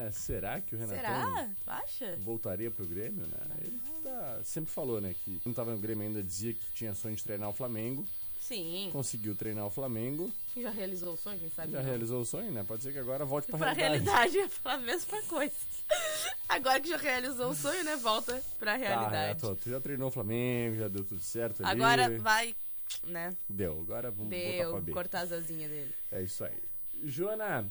É, 0.07 0.11
será 0.13 0.61
que 0.61 0.75
o 0.75 0.79
Renatão 0.79 0.97
Será? 1.03 1.51
Tu 1.65 1.71
acha? 1.71 2.17
voltaria 2.21 2.71
pro 2.71 2.87
Grêmio, 2.87 3.27
né? 3.27 3.37
Ele 3.61 3.81
tá- 4.05 4.41
sempre 4.45 4.71
falou, 4.73 5.01
né, 5.01 5.15
que 5.25 5.39
quando 5.41 5.55
tava 5.57 5.73
no 5.73 5.79
Grêmio 5.79 6.07
ainda 6.07 6.23
dizia 6.23 6.55
que 6.55 6.65
tinha 6.75 6.95
sonho 6.95 7.17
de 7.17 7.23
treinar 7.25 7.49
o 7.49 7.53
Flamengo, 7.53 8.07
Sim. 8.41 8.89
conseguiu 8.93 9.35
treinar 9.35 9.67
o 9.67 9.71
Flamengo, 9.71 10.33
E 10.57 10.63
já 10.63 10.71
realizou 10.71 11.15
o 11.15 11.17
sonho, 11.17 11.39
quem 11.39 11.51
sabe? 11.51 11.73
já 11.73 11.79
não. 11.79 11.85
realizou 11.89 12.21
o 12.23 12.25
sonho, 12.25 12.51
né? 12.53 12.65
Pode 12.67 12.83
ser 12.85 12.93
que 12.93 12.99
agora 12.99 13.25
volte 13.25 13.49
pra, 13.49 13.59
Pra 13.59 13.73
realidade. 13.73 14.11
realidade 14.11 14.37
ia 14.39 14.49
falar 14.49 14.75
a 14.77 14.79
mesma 14.79 15.23
coisa. 15.25 15.55
Agora 16.49 16.81
que 16.81 16.89
já 16.89 16.97
realizou 16.97 17.51
o 17.51 17.55
sonho, 17.55 17.85
né? 17.85 17.95
Volta 17.97 18.43
pra 18.59 18.73
Tá, 18.73 18.77
realidade. 18.79 19.41
Renato, 19.41 19.57
tu 19.63 19.71
já 19.71 19.81
treinou 19.81 20.09
o 20.09 20.11
Flamengo, 20.11 20.77
já 20.77 20.89
deu 20.89 21.05
tudo 21.05 21.21
certo 21.21 21.63
ali. 21.65 21.71
Agora 21.81 22.19
vai, 22.19 22.57
né? 23.05 23.31
Deu, 23.49 23.81
agora 23.81 24.11
vamos 24.11 24.31
botar 24.33 24.51
Deu, 24.53 24.71
pra 24.73 24.81
B. 24.81 24.93
cortar 24.93 25.21
as 25.21 25.33
asinhas 25.33 25.71
dele. 25.71 25.95
É 26.11 26.23
isso 26.23 26.45
aí. 26.45 26.59
Joana, 27.03 27.67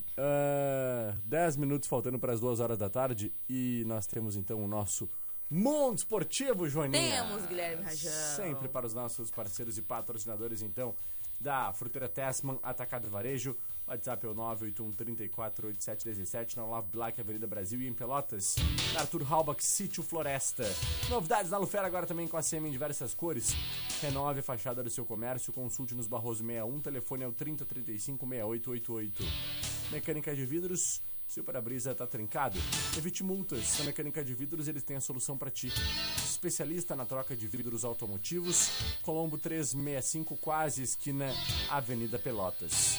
10 1.25 1.57
minutos 1.57 1.87
faltando 1.87 2.17
para 2.17 2.33
as 2.33 2.39
2 2.39 2.59
horas 2.59 2.77
da 2.77 2.89
tarde 2.89 3.31
e 3.47 3.83
nós 3.85 4.07
temos 4.07 4.35
então 4.35 4.63
o 4.63 4.67
nosso 4.67 5.09
Mundo 5.49 5.97
Esportivo, 5.97 6.67
Joaninha. 6.67 7.23
Temos, 7.23 7.45
Guilherme 7.45 7.83
Rajão. 7.83 8.11
Sempre 8.11 8.67
para 8.67 8.85
os 8.85 8.93
nossos 8.93 9.31
parceiros 9.31 9.77
e 9.77 9.81
patrocinadores, 9.81 10.61
então, 10.61 10.95
da 11.39 11.73
Fruteira 11.73 12.07
Tessman, 12.07 12.59
Atacado 12.61 13.09
Varejo. 13.09 13.55
WhatsApp 13.89 14.23
é 14.23 14.29
o 14.29 14.35
981 14.35 14.91
34 14.91 15.67
8717 15.67 16.57
na 16.57 16.65
Olavo 16.65 16.87
Black, 16.91 17.19
Avenida 17.19 17.47
Brasil 17.47 17.81
e 17.81 17.87
em 17.87 17.93
Pelotas. 17.93 18.55
Na 18.93 19.01
Arthur 19.01 19.23
Halbach, 19.23 19.63
Sítio 19.63 20.03
Floresta. 20.03 20.63
Novidades 21.09 21.49
na 21.49 21.57
Lufera 21.57 21.87
agora 21.87 22.05
também 22.05 22.27
com 22.27 22.37
a 22.37 22.43
CM 22.43 22.67
em 22.67 22.71
diversas 22.71 23.15
cores. 23.15 23.55
Renove 23.99 24.41
a 24.41 24.43
fachada 24.43 24.83
do 24.83 24.91
seu 24.91 25.03
comércio, 25.03 25.51
consulte 25.51 25.95
nos 25.95 26.07
Barroso 26.07 26.45
61, 26.45 26.79
telefone 26.81 27.23
é 27.23 27.27
o 27.27 27.31
3035 27.31 28.27
6888. 28.27 29.23
Mecânica 29.91 30.35
de 30.35 30.45
vidros, 30.45 31.01
seu 31.27 31.43
para-brisa 31.43 31.95
tá 31.95 32.05
trincado? 32.05 32.59
Evite 32.95 33.23
multas. 33.23 33.79
Na 33.79 33.85
Mecânica 33.85 34.23
de 34.23 34.33
Vidros 34.35 34.67
eles 34.67 34.83
têm 34.83 34.97
a 34.97 35.01
solução 35.01 35.37
para 35.37 35.49
ti. 35.49 35.71
Especialista 36.17 36.95
na 36.95 37.05
troca 37.05 37.35
de 37.35 37.47
vidros 37.47 37.83
automotivos, 37.83 38.69
Colombo 39.01 39.37
365, 39.37 40.37
quase 40.37 40.83
esquina 40.83 41.31
Avenida 41.69 42.17
Pelotas. 42.17 42.97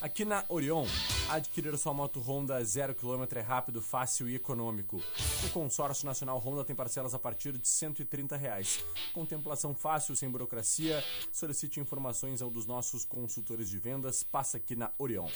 Aqui 0.00 0.24
na 0.24 0.44
Orion, 0.48 0.86
adquirir 1.30 1.76
sua 1.78 1.94
moto 1.94 2.20
Honda 2.20 2.60
0km 2.60 3.36
é 3.36 3.40
rápido, 3.40 3.80
fácil 3.80 4.28
e 4.28 4.34
econômico. 4.34 5.02
O 5.44 5.50
consórcio 5.50 6.04
nacional 6.04 6.38
Honda 6.38 6.64
tem 6.64 6.74
parcelas 6.74 7.14
a 7.14 7.18
partir 7.18 7.56
de 7.56 7.68
130 7.68 8.36
reais. 8.36 8.84
Contemplação 9.12 9.72
fácil, 9.72 10.16
sem 10.16 10.28
burocracia. 10.28 11.04
Solicite 11.32 11.78
informações 11.78 12.42
ao 12.42 12.50
dos 12.50 12.66
nossos 12.66 13.04
consultores 13.04 13.68
de 13.68 13.78
vendas. 13.78 14.24
Passa 14.24 14.56
aqui 14.56 14.74
na 14.74 14.90
Orion. 14.98 15.28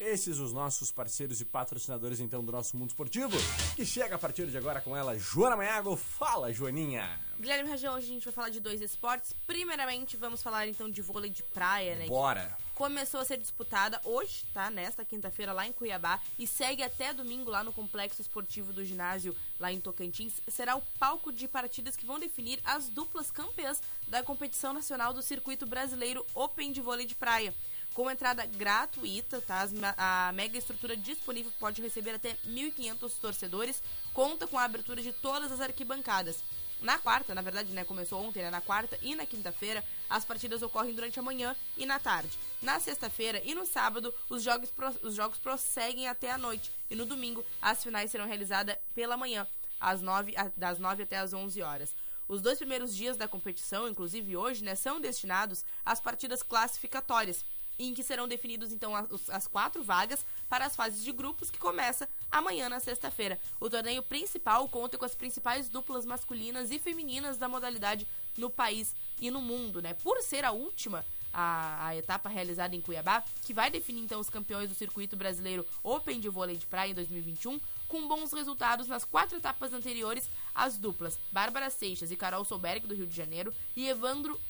Esses 0.00 0.38
os 0.38 0.52
nossos 0.52 0.92
parceiros 0.92 1.40
e 1.40 1.44
patrocinadores 1.44 2.20
então 2.20 2.44
do 2.44 2.52
nosso 2.52 2.76
mundo 2.76 2.90
esportivo, 2.90 3.36
que 3.74 3.84
chega 3.84 4.14
a 4.14 4.18
partir 4.18 4.46
de 4.46 4.56
agora 4.56 4.80
com 4.80 4.96
ela, 4.96 5.18
Joana 5.18 5.56
Maiago. 5.56 5.96
Fala, 5.96 6.52
Joaninha! 6.52 7.18
Guilherme 7.40 7.68
Rajão, 7.68 7.94
hoje 7.94 8.06
a 8.06 8.14
gente 8.14 8.24
vai 8.24 8.32
falar 8.32 8.50
de 8.50 8.60
dois 8.60 8.80
esportes. 8.80 9.34
Primeiramente, 9.46 10.16
vamos 10.16 10.42
falar 10.42 10.68
então 10.68 10.88
de 10.88 11.02
vôlei 11.02 11.30
de 11.30 11.42
praia, 11.42 11.96
né? 11.96 12.06
Bora! 12.06 12.56
começou 12.76 13.20
a 13.20 13.24
ser 13.24 13.38
disputada 13.38 13.98
hoje, 14.04 14.44
tá? 14.52 14.70
Nesta 14.70 15.04
quinta-feira 15.16 15.52
lá 15.52 15.66
em 15.66 15.72
Cuiabá 15.72 16.20
e 16.38 16.46
segue 16.46 16.82
até 16.82 17.12
domingo 17.12 17.50
lá 17.50 17.64
no 17.64 17.72
Complexo 17.72 18.20
Esportivo 18.20 18.72
do 18.72 18.84
Ginásio 18.84 19.34
lá 19.58 19.72
em 19.72 19.80
Tocantins. 19.80 20.42
Será 20.46 20.76
o 20.76 20.82
palco 20.98 21.32
de 21.32 21.48
partidas 21.48 21.96
que 21.96 22.04
vão 22.04 22.20
definir 22.20 22.60
as 22.64 22.90
duplas 22.90 23.30
campeãs 23.30 23.80
da 24.08 24.22
competição 24.22 24.74
nacional 24.74 25.14
do 25.14 25.22
Circuito 25.22 25.66
Brasileiro 25.66 26.24
Open 26.34 26.70
de 26.70 26.82
Vôlei 26.82 27.06
de 27.06 27.14
Praia. 27.14 27.54
Com 27.94 28.10
entrada 28.10 28.44
gratuita, 28.44 29.40
tá? 29.40 29.66
A 29.96 30.30
mega 30.34 30.58
estrutura 30.58 30.94
disponível 30.94 31.50
pode 31.58 31.80
receber 31.80 32.10
até 32.10 32.34
1.500 32.46 33.12
torcedores. 33.18 33.82
Conta 34.12 34.46
com 34.46 34.58
a 34.58 34.64
abertura 34.64 35.00
de 35.00 35.14
todas 35.14 35.50
as 35.50 35.62
arquibancadas. 35.62 36.44
Na 36.80 36.98
quarta, 36.98 37.34
na 37.34 37.42
verdade, 37.42 37.72
né, 37.72 37.84
começou 37.84 38.22
ontem, 38.22 38.42
né, 38.42 38.50
na 38.50 38.60
quarta 38.60 38.98
e 39.02 39.14
na 39.14 39.24
quinta-feira, 39.24 39.82
as 40.08 40.24
partidas 40.24 40.62
ocorrem 40.62 40.94
durante 40.94 41.18
a 41.18 41.22
manhã 41.22 41.56
e 41.76 41.86
na 41.86 41.98
tarde. 41.98 42.38
Na 42.60 42.78
sexta-feira 42.78 43.40
e 43.44 43.54
no 43.54 43.66
sábado, 43.66 44.12
os 44.28 44.42
jogos, 44.42 44.72
os 45.02 45.14
jogos 45.14 45.38
prosseguem 45.38 46.06
até 46.06 46.30
a 46.30 46.38
noite. 46.38 46.70
E 46.90 46.94
no 46.94 47.06
domingo, 47.06 47.44
as 47.60 47.82
finais 47.82 48.10
serão 48.10 48.26
realizadas 48.26 48.76
pela 48.94 49.16
manhã, 49.16 49.46
às 49.80 50.02
nove, 50.02 50.34
das 50.56 50.78
9 50.78 51.02
até 51.02 51.18
as 51.18 51.32
11 51.32 51.62
horas. 51.62 51.94
Os 52.28 52.42
dois 52.42 52.58
primeiros 52.58 52.94
dias 52.94 53.16
da 53.16 53.28
competição, 53.28 53.88
inclusive 53.88 54.36
hoje, 54.36 54.62
né, 54.64 54.74
são 54.74 55.00
destinados 55.00 55.64
às 55.84 56.00
partidas 56.00 56.42
classificatórias, 56.42 57.44
em 57.78 57.94
que 57.94 58.02
serão 58.02 58.28
definidos 58.28 58.72
então 58.72 58.94
as, 58.94 59.30
as 59.30 59.46
quatro 59.46 59.82
vagas 59.82 60.24
para 60.48 60.66
as 60.66 60.76
fases 60.76 61.02
de 61.04 61.12
grupos 61.12 61.50
que 61.50 61.58
começa 61.58 62.08
amanhã 62.30 62.68
na 62.68 62.80
sexta-feira. 62.80 63.38
O 63.60 63.68
torneio 63.68 64.02
principal 64.02 64.68
conta 64.68 64.98
com 64.98 65.04
as 65.04 65.14
principais 65.14 65.68
duplas 65.68 66.06
masculinas 66.06 66.70
e 66.70 66.78
femininas 66.78 67.36
da 67.36 67.48
modalidade 67.48 68.06
no 68.36 68.50
país 68.50 68.94
e 69.20 69.30
no 69.30 69.40
mundo, 69.40 69.80
né? 69.80 69.94
Por 69.94 70.20
ser 70.22 70.44
a 70.44 70.52
última 70.52 71.04
a, 71.36 71.88
a 71.88 71.96
etapa 71.96 72.30
realizada 72.30 72.74
em 72.74 72.80
Cuiabá, 72.80 73.22
que 73.42 73.52
vai 73.52 73.70
definir 73.70 74.00
então 74.00 74.18
os 74.18 74.30
campeões 74.30 74.70
do 74.70 74.74
circuito 74.74 75.16
brasileiro 75.16 75.66
Open 75.82 76.18
de 76.18 76.30
vôlei 76.30 76.56
de 76.56 76.64
praia 76.66 76.90
em 76.90 76.94
2021, 76.94 77.60
com 77.88 78.06
bons 78.08 78.32
resultados 78.32 78.88
nas 78.88 79.04
quatro 79.04 79.38
etapas 79.38 79.72
anteriores, 79.72 80.28
as 80.54 80.76
duplas 80.76 81.18
Bárbara 81.30 81.70
Seixas 81.70 82.10
e 82.10 82.16
Carol 82.16 82.44
Solberg 82.44 82.86
do 82.86 82.94
Rio 82.94 83.06
de 83.06 83.16
Janeiro 83.16 83.52
e 83.74 83.88
Evandro 83.88 84.40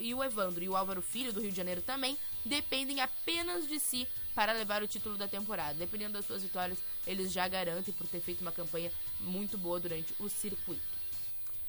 e 0.00 0.14
o 0.14 0.22
Evandro 0.22 0.62
e 0.62 0.68
o 0.68 0.76
Álvaro 0.76 1.02
Filho 1.02 1.32
do 1.32 1.40
Rio 1.40 1.50
de 1.50 1.56
Janeiro 1.56 1.82
também 1.82 2.16
dependem 2.44 3.00
apenas 3.00 3.68
de 3.68 3.78
si 3.78 4.06
para 4.34 4.52
levar 4.52 4.82
o 4.82 4.88
título 4.88 5.16
da 5.16 5.28
temporada. 5.28 5.74
Dependendo 5.74 6.14
das 6.14 6.26
suas 6.26 6.42
vitórias, 6.42 6.78
eles 7.06 7.32
já 7.32 7.46
garantem 7.48 7.92
por 7.94 8.06
ter 8.06 8.20
feito 8.20 8.40
uma 8.40 8.52
campanha 8.52 8.90
muito 9.20 9.58
boa 9.58 9.78
durante 9.78 10.14
o 10.18 10.28
circuito. 10.28 10.82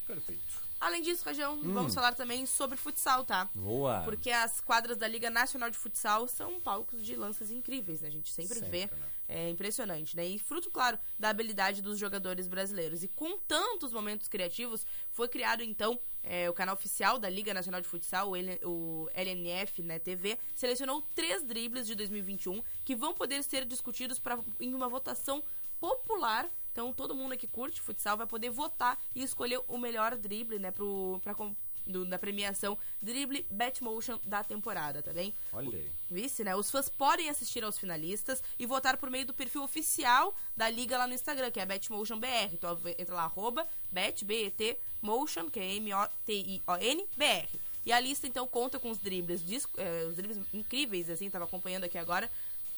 Perfeito. 0.06 0.71
Além 0.84 1.00
disso, 1.00 1.24
Rajão, 1.24 1.60
vamos 1.62 1.94
falar 1.94 2.12
também 2.12 2.44
sobre 2.44 2.76
futsal, 2.76 3.24
tá? 3.24 3.48
Boa! 3.54 4.02
Porque 4.02 4.30
as 4.30 4.60
quadras 4.60 4.96
da 4.96 5.06
Liga 5.06 5.30
Nacional 5.30 5.70
de 5.70 5.78
Futsal 5.78 6.26
são 6.26 6.60
palcos 6.60 7.04
de 7.04 7.14
lances 7.14 7.52
incríveis, 7.52 8.00
né? 8.00 8.08
A 8.08 8.10
gente 8.10 8.32
sempre, 8.32 8.58
Sempre, 8.58 8.70
vê. 8.70 8.86
né? 8.86 9.06
É 9.28 9.48
impressionante, 9.48 10.16
né? 10.16 10.26
E 10.26 10.40
fruto, 10.40 10.70
claro, 10.72 10.98
da 11.16 11.28
habilidade 11.28 11.80
dos 11.80 11.98
jogadores 12.00 12.48
brasileiros. 12.48 13.04
E 13.04 13.08
com 13.08 13.38
tantos 13.38 13.92
momentos 13.92 14.26
criativos, 14.26 14.84
foi 15.08 15.28
criado, 15.28 15.62
então, 15.62 16.00
é, 16.22 16.50
o 16.50 16.52
canal 16.52 16.74
oficial 16.74 17.16
da 17.16 17.30
Liga 17.30 17.54
Nacional 17.54 17.80
de 17.80 17.86
Futsal, 17.86 18.30
o, 18.30 18.36
L- 18.36 18.60
o 18.64 19.08
LNF 19.14 19.82
né, 19.84 20.00
TV, 20.00 20.36
selecionou 20.52 21.00
três 21.14 21.44
dribles 21.44 21.86
de 21.86 21.94
2021 21.94 22.60
que 22.84 22.96
vão 22.96 23.14
poder 23.14 23.42
ser 23.44 23.64
discutidos 23.64 24.18
pra, 24.18 24.36
em 24.58 24.74
uma 24.74 24.88
votação 24.88 25.42
popular. 25.80 26.48
Então, 26.72 26.92
todo 26.92 27.14
mundo 27.14 27.36
que 27.36 27.46
curte 27.46 27.80
futsal 27.80 28.16
vai 28.16 28.26
poder 28.26 28.50
votar 28.50 28.98
e 29.14 29.22
escolher 29.22 29.60
o 29.68 29.76
melhor 29.78 30.16
drible, 30.16 30.58
né, 30.58 30.70
pro, 30.70 31.20
pra, 31.22 31.34
do- 31.86 32.04
da 32.06 32.18
premiação 32.18 32.78
Drible 33.00 33.46
Batmotion 33.50 34.18
da 34.24 34.42
temporada, 34.42 35.02
tá 35.02 35.12
bem? 35.12 35.34
Olha 35.52 35.76
aí. 35.76 35.90
Vice, 36.10 36.42
né? 36.44 36.54
Os 36.56 36.70
fãs 36.70 36.88
podem 36.88 37.28
assistir 37.28 37.62
aos 37.62 37.78
finalistas 37.78 38.42
e 38.58 38.64
votar 38.66 38.96
por 38.96 39.10
meio 39.10 39.26
do 39.26 39.34
perfil 39.34 39.62
oficial 39.64 40.34
da 40.56 40.70
liga 40.70 40.96
lá 40.96 41.06
no 41.06 41.12
Instagram, 41.14 41.50
que 41.50 41.60
é 41.60 41.66
BetMotionBR. 41.66 42.54
Então 42.54 42.78
entra 42.98 43.14
lá, 43.16 43.24
arroba 43.24 43.66
BetBETMotion, 43.90 45.50
que 45.50 45.60
é 45.60 45.74
M-O-T-I-O-N-B-R. 45.76 47.48
E 47.84 47.92
a 47.92 47.98
lista, 47.98 48.28
então, 48.28 48.46
conta 48.46 48.78
com 48.78 48.90
os 48.90 48.98
dribles, 48.98 49.42
eh, 49.76 50.04
os 50.08 50.14
dribles 50.14 50.38
incríveis, 50.54 51.10
assim, 51.10 51.28
tava 51.28 51.46
acompanhando 51.46 51.82
aqui 51.84 51.98
agora, 51.98 52.30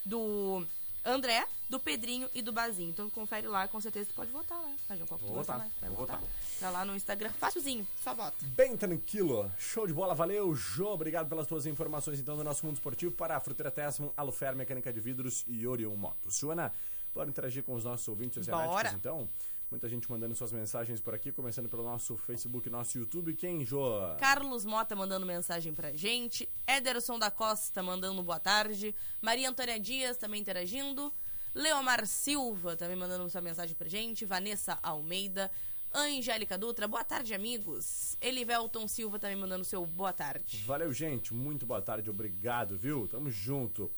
do 0.04 0.66
André, 1.04 1.46
do 1.68 1.78
Pedrinho 1.78 2.28
e 2.34 2.40
do 2.40 2.52
Bazinho. 2.52 2.90
Então 2.90 3.10
confere 3.10 3.46
lá, 3.46 3.68
com 3.68 3.80
certeza 3.80 4.08
tu 4.08 4.14
pode 4.14 4.30
votar? 4.30 4.58
Qual 4.86 4.98
que 4.98 5.06
tu 5.06 5.16
Vou 5.18 5.34
votar, 5.34 5.58
mais? 5.58 5.72
Vai 5.80 5.90
vou 5.90 5.98
votar. 5.98 6.18
votar. 6.18 6.34
Tá 6.60 6.70
lá 6.70 6.84
no 6.84 6.96
Instagram, 6.96 7.30
facilzinho, 7.30 7.86
só 8.02 8.14
vota. 8.14 8.36
Bem 8.56 8.76
tranquilo. 8.76 9.50
Show 9.58 9.86
de 9.86 9.92
bola, 9.92 10.14
valeu, 10.14 10.54
Jô. 10.54 10.92
Obrigado 10.92 11.28
pelas 11.28 11.46
tuas 11.46 11.66
informações 11.66 12.18
então 12.18 12.36
do 12.36 12.44
nosso 12.44 12.64
mundo 12.64 12.76
esportivo 12.76 13.12
para 13.12 13.36
a 13.36 13.40
Fruteira 13.40 13.70
Tessman, 13.70 14.10
Alufer, 14.16 14.56
Mecânica 14.56 14.92
de 14.92 15.00
Vidros 15.00 15.44
e 15.46 15.66
Orion 15.66 15.94
Motos. 15.94 16.38
Joana, 16.38 16.72
Bora 17.14 17.30
interagir 17.30 17.62
com 17.62 17.74
os 17.74 17.84
nossos 17.84 18.06
ouvintes 18.08 18.38
oceanáticos, 18.38 18.94
então? 18.94 19.28
Muita 19.70 19.88
gente 19.88 20.08
mandando 20.10 20.34
suas 20.34 20.52
mensagens 20.52 21.00
por 21.00 21.14
aqui, 21.14 21.32
começando 21.32 21.68
pelo 21.68 21.82
nosso 21.82 22.16
Facebook, 22.16 22.70
nosso 22.70 22.98
YouTube. 22.98 23.34
Quem, 23.34 23.64
Jô? 23.64 24.14
Carlos 24.18 24.64
Mota 24.64 24.94
mandando 24.94 25.26
mensagem 25.26 25.74
pra 25.74 25.92
gente. 25.92 26.48
Ederson 26.66 27.18
da 27.18 27.30
Costa 27.30 27.82
mandando 27.82 28.22
boa 28.22 28.38
tarde. 28.38 28.94
Maria 29.20 29.50
Antônia 29.50 29.80
Dias 29.80 30.16
também 30.16 30.40
interagindo. 30.40 31.12
Leomar 31.54 32.06
Silva 32.06 32.76
também 32.76 32.96
mandando 32.96 33.28
sua 33.28 33.40
mensagem 33.40 33.74
pra 33.74 33.88
gente. 33.88 34.24
Vanessa 34.24 34.78
Almeida. 34.82 35.50
Angélica 35.92 36.58
Dutra, 36.58 36.88
boa 36.88 37.04
tarde, 37.04 37.32
amigos. 37.34 38.16
Elivelton 38.20 38.88
Silva 38.88 39.16
também 39.18 39.36
mandando 39.36 39.64
seu 39.64 39.86
boa 39.86 40.12
tarde. 40.12 40.64
Valeu, 40.66 40.92
gente. 40.92 41.32
Muito 41.32 41.64
boa 41.64 41.80
tarde. 41.80 42.10
Obrigado, 42.10 42.76
viu? 42.76 43.06
Tamo 43.06 43.30
junto. 43.30 43.90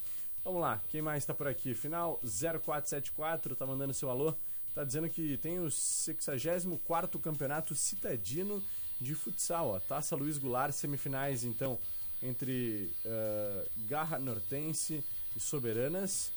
Vamos 0.44 0.60
lá. 0.60 0.82
Quem 0.88 1.00
mais 1.00 1.24
tá 1.24 1.32
por 1.32 1.48
aqui? 1.48 1.74
Final 1.74 2.20
0474, 2.22 3.56
tá 3.56 3.66
mandando 3.66 3.94
seu 3.94 4.10
alô. 4.10 4.34
Tá 4.76 4.84
dizendo 4.84 5.08
que 5.08 5.38
tem 5.38 5.58
o 5.58 5.68
64º 5.68 7.18
Campeonato 7.18 7.74
Citadino 7.74 8.62
de 9.00 9.14
Futsal, 9.14 9.68
ó. 9.68 9.80
Taça 9.80 10.14
Luiz 10.14 10.36
Goulart, 10.36 10.70
semifinais, 10.70 11.44
então, 11.44 11.78
entre 12.22 12.92
eh, 13.02 13.68
Garra 13.88 14.18
Nortense 14.18 15.02
e 15.34 15.40
Soberanas. 15.40 16.30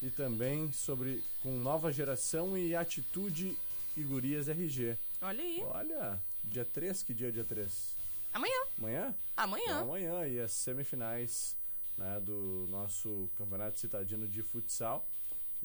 E 0.00 0.10
também 0.10 0.70
sobre 0.70 1.24
com 1.42 1.58
Nova 1.58 1.92
Geração 1.92 2.56
e 2.56 2.72
Atitude 2.76 3.58
e 3.96 4.02
Gurias 4.04 4.48
RG. 4.48 4.96
Olha 5.20 5.42
aí. 5.42 5.60
Olha, 5.64 6.22
dia 6.44 6.64
3, 6.64 7.02
que 7.02 7.12
dia 7.12 7.30
é 7.30 7.30
dia 7.32 7.44
3? 7.44 7.96
Amanhã. 8.32 8.62
Amanhã? 8.78 9.14
Amanhã. 9.36 9.64
Então, 9.64 9.82
amanhã 9.82 10.28
e 10.28 10.38
as 10.38 10.52
semifinais 10.52 11.56
né, 11.98 12.20
do 12.20 12.68
nosso 12.70 13.28
campeonato 13.36 13.80
citadino 13.80 14.28
de 14.28 14.40
futsal. 14.40 15.04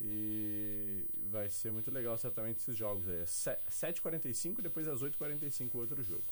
E 0.02 1.06
vai 1.32 1.50
ser 1.50 1.72
muito 1.72 1.92
legal 1.92 2.18
certamente 2.18 2.58
esses 2.60 2.76
jogos 2.76 3.08
aí. 3.10 3.22
É 3.22 3.26
se- 3.26 3.58
7h45 3.70 4.62
depois 4.62 4.88
às 4.88 5.02
8h45 5.02 5.76
outro 5.76 6.04
jogo. 6.04 6.24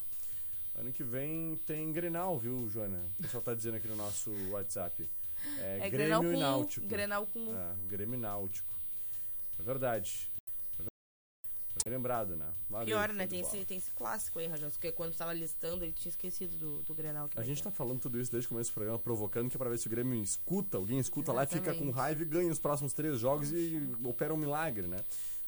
Ano 0.75 0.91
que 0.91 1.04
vem 1.04 1.56
tem 1.65 1.91
Grenal, 1.91 2.38
viu, 2.38 2.69
Joana? 2.69 3.01
O 3.19 3.23
pessoal 3.23 3.41
tá 3.43 3.54
dizendo 3.54 3.75
aqui 3.78 3.88
no 3.88 3.95
nosso 3.95 4.32
WhatsApp. 4.49 5.10
É, 5.60 5.80
É 5.86 5.89
Grêmio 5.89 6.19
Grenal 6.19 6.23
e 6.34 6.38
Náutico. 6.38 6.86
Grenal 6.88 7.25
com. 7.28 7.56
É, 7.56 7.75
Grêmio 7.88 8.15
e 8.15 8.21
Náutico. 8.21 8.67
É. 9.58 9.62
É 9.62 9.63
verdade. 9.63 10.30
Lembrado, 11.95 12.36
né? 12.36 12.48
Valeu, 12.67 12.88
Pior, 12.88 13.13
né? 13.13 13.28
Tem 13.28 13.41
esse, 13.41 13.63
tem 13.63 13.78
esse 13.78 13.91
clássico 13.91 14.39
aí, 14.39 14.48
Rajão. 14.48 14.71
Porque 14.71 14.91
quando 14.91 15.15
tava 15.15 15.32
listando, 15.34 15.86
ele 15.86 15.91
tinha 15.91 16.10
esquecido 16.10 16.58
do, 16.58 16.82
do 16.82 16.95
Grenal. 16.95 17.30
A 17.36 17.43
gente 17.43 17.62
tá 17.62 17.69
falando 17.69 18.00
tudo 18.00 18.19
isso 18.19 18.32
desde 18.32 18.48
o 18.48 18.50
começo 18.50 18.71
do 18.71 18.74
programa, 18.74 18.98
provocando, 18.98 19.52
que 19.52 19.56
é 19.56 19.60
pra 19.60 19.69
ver 19.69 19.78
se 19.78 19.86
o 19.86 19.89
Grêmio 19.91 20.19
escuta, 20.24 20.78
alguém 20.78 20.98
escuta 20.98 21.32
lá, 21.32 21.45
fica 21.45 21.65
com 21.65 21.69
Exatamente. 21.69 21.95
raiva 21.95 22.21
e 22.24 22.26
ganha 22.26 22.52
os 22.52 22.58
próximos 22.58 22.91
três 22.91 23.19
jogos 23.19 23.52
e 23.52 23.88
opera 24.04 24.34
um 24.34 24.38
milagre, 24.38 24.88
né? 24.88 24.98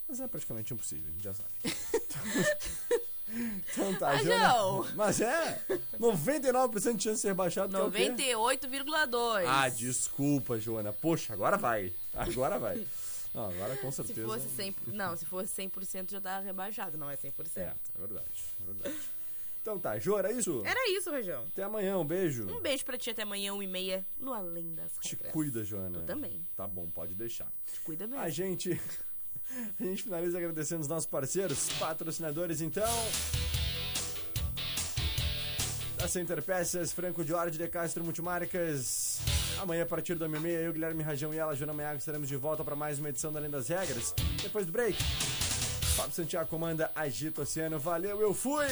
Mas 0.08 0.20
é 0.20 0.28
praticamente 0.28 0.72
impossível, 0.72 1.10
a 1.10 1.12
gente 1.12 1.24
já 1.24 1.34
sabe. 1.34 1.50
então 3.72 3.96
tá, 3.96 4.14
Mas 4.14 4.24
Joana. 4.24 4.48
não. 4.48 4.88
Mas 4.96 5.22
é! 5.22 5.60
99% 6.00 6.98
de 6.98 7.04
chance 7.04 7.16
de 7.16 7.18
ser 7.18 7.30
rebaixado. 7.30 7.76
que 7.76 7.82
é 7.82 7.84
o 7.84 7.92
quê? 8.16 8.34
98,2. 8.36 9.44
Ah, 9.48 9.70
desculpa, 9.70 10.60
Joana. 10.60 10.94
Poxa, 10.94 11.34
agora 11.34 11.58
vai. 11.58 11.92
Agora 12.14 12.60
vai. 12.60 12.86
Não, 13.38 13.52
agora 13.52 13.78
com 13.78 13.92
Se 13.92 14.04
certeza. 14.04 14.28
fosse 14.28 14.48
100%, 14.50 14.76
não, 14.88 15.16
se 15.16 15.24
fosse 15.26 15.62
100% 15.62 16.10
já 16.10 16.20
tava 16.20 16.44
rebaixado, 16.44 16.98
não 16.98 17.08
é 17.08 17.16
100%. 17.16 17.32
É, 17.58 17.62
é 17.62 17.76
verdade, 18.00 18.44
é 18.62 18.66
verdade. 18.66 18.98
Então 19.62 19.78
tá, 19.78 20.00
Jô, 20.00 20.18
era 20.18 20.32
isso? 20.32 20.64
Era 20.66 20.90
isso, 20.90 21.12
Rajão. 21.12 21.44
Até 21.52 21.62
amanhã, 21.64 21.98
um 21.98 22.06
beijo. 22.06 22.48
Um 22.50 22.60
beijo 22.62 22.84
pra 22.84 22.98
ti 22.98 23.10
até 23.12 23.22
amanhã, 23.24 23.52
1h30, 23.54 24.04
no 24.18 24.34
Além 24.34 24.74
das 24.74 24.94
Te 25.02 25.14
Regras. 25.16 25.32
cuida, 25.34 25.64
Joana. 25.64 26.00
Tu 26.00 26.06
também. 26.06 26.42
Tá 26.56 26.66
bom, 26.68 26.90
pode 26.90 27.14
deixar. 27.14 27.52
Te 27.72 27.80
cuida 27.82 28.08
mesmo. 28.08 28.24
A 28.24 28.30
gente, 28.30 28.72
a 29.80 29.84
gente 29.84 30.02
finaliza 30.04 30.38
agradecendo 30.38 30.82
os 30.82 30.88
nossos 30.88 31.06
parceiros, 31.08 31.70
patrocinadores, 31.74 32.62
então. 32.62 32.88
Da 35.98 36.08
Center 36.08 36.42
Peças, 36.42 36.92
Franco 36.92 37.24
Jorge 37.24 37.58
de 37.58 37.68
Castro 37.68 38.04
Multimarcas. 38.04 39.20
Amanhã, 39.60 39.84
a 39.84 39.86
partir 39.86 40.16
do 40.16 40.30
meia 40.30 40.60
eu, 40.60 40.72
Guilherme 40.72 41.02
Rajão 41.02 41.34
e 41.34 41.38
ela, 41.38 41.56
Joana 41.56 41.74
Maiago, 41.74 41.98
estaremos 41.98 42.28
de 42.28 42.36
volta 42.36 42.64
para 42.64 42.76
mais 42.76 43.00
uma 43.00 43.10
edição 43.10 43.32
da 43.32 43.40
Além 43.40 43.50
das 43.50 43.68
Regras. 43.68 44.14
Depois 44.42 44.66
do 44.66 44.72
break, 44.72 44.98
Fábio 45.96 46.14
Santiago 46.14 46.48
comanda 46.48 46.92
Agito 46.96 47.42
Oceano. 47.42 47.80
Valeu, 47.80 48.22
eu 48.22 48.34
fui! 48.34 48.68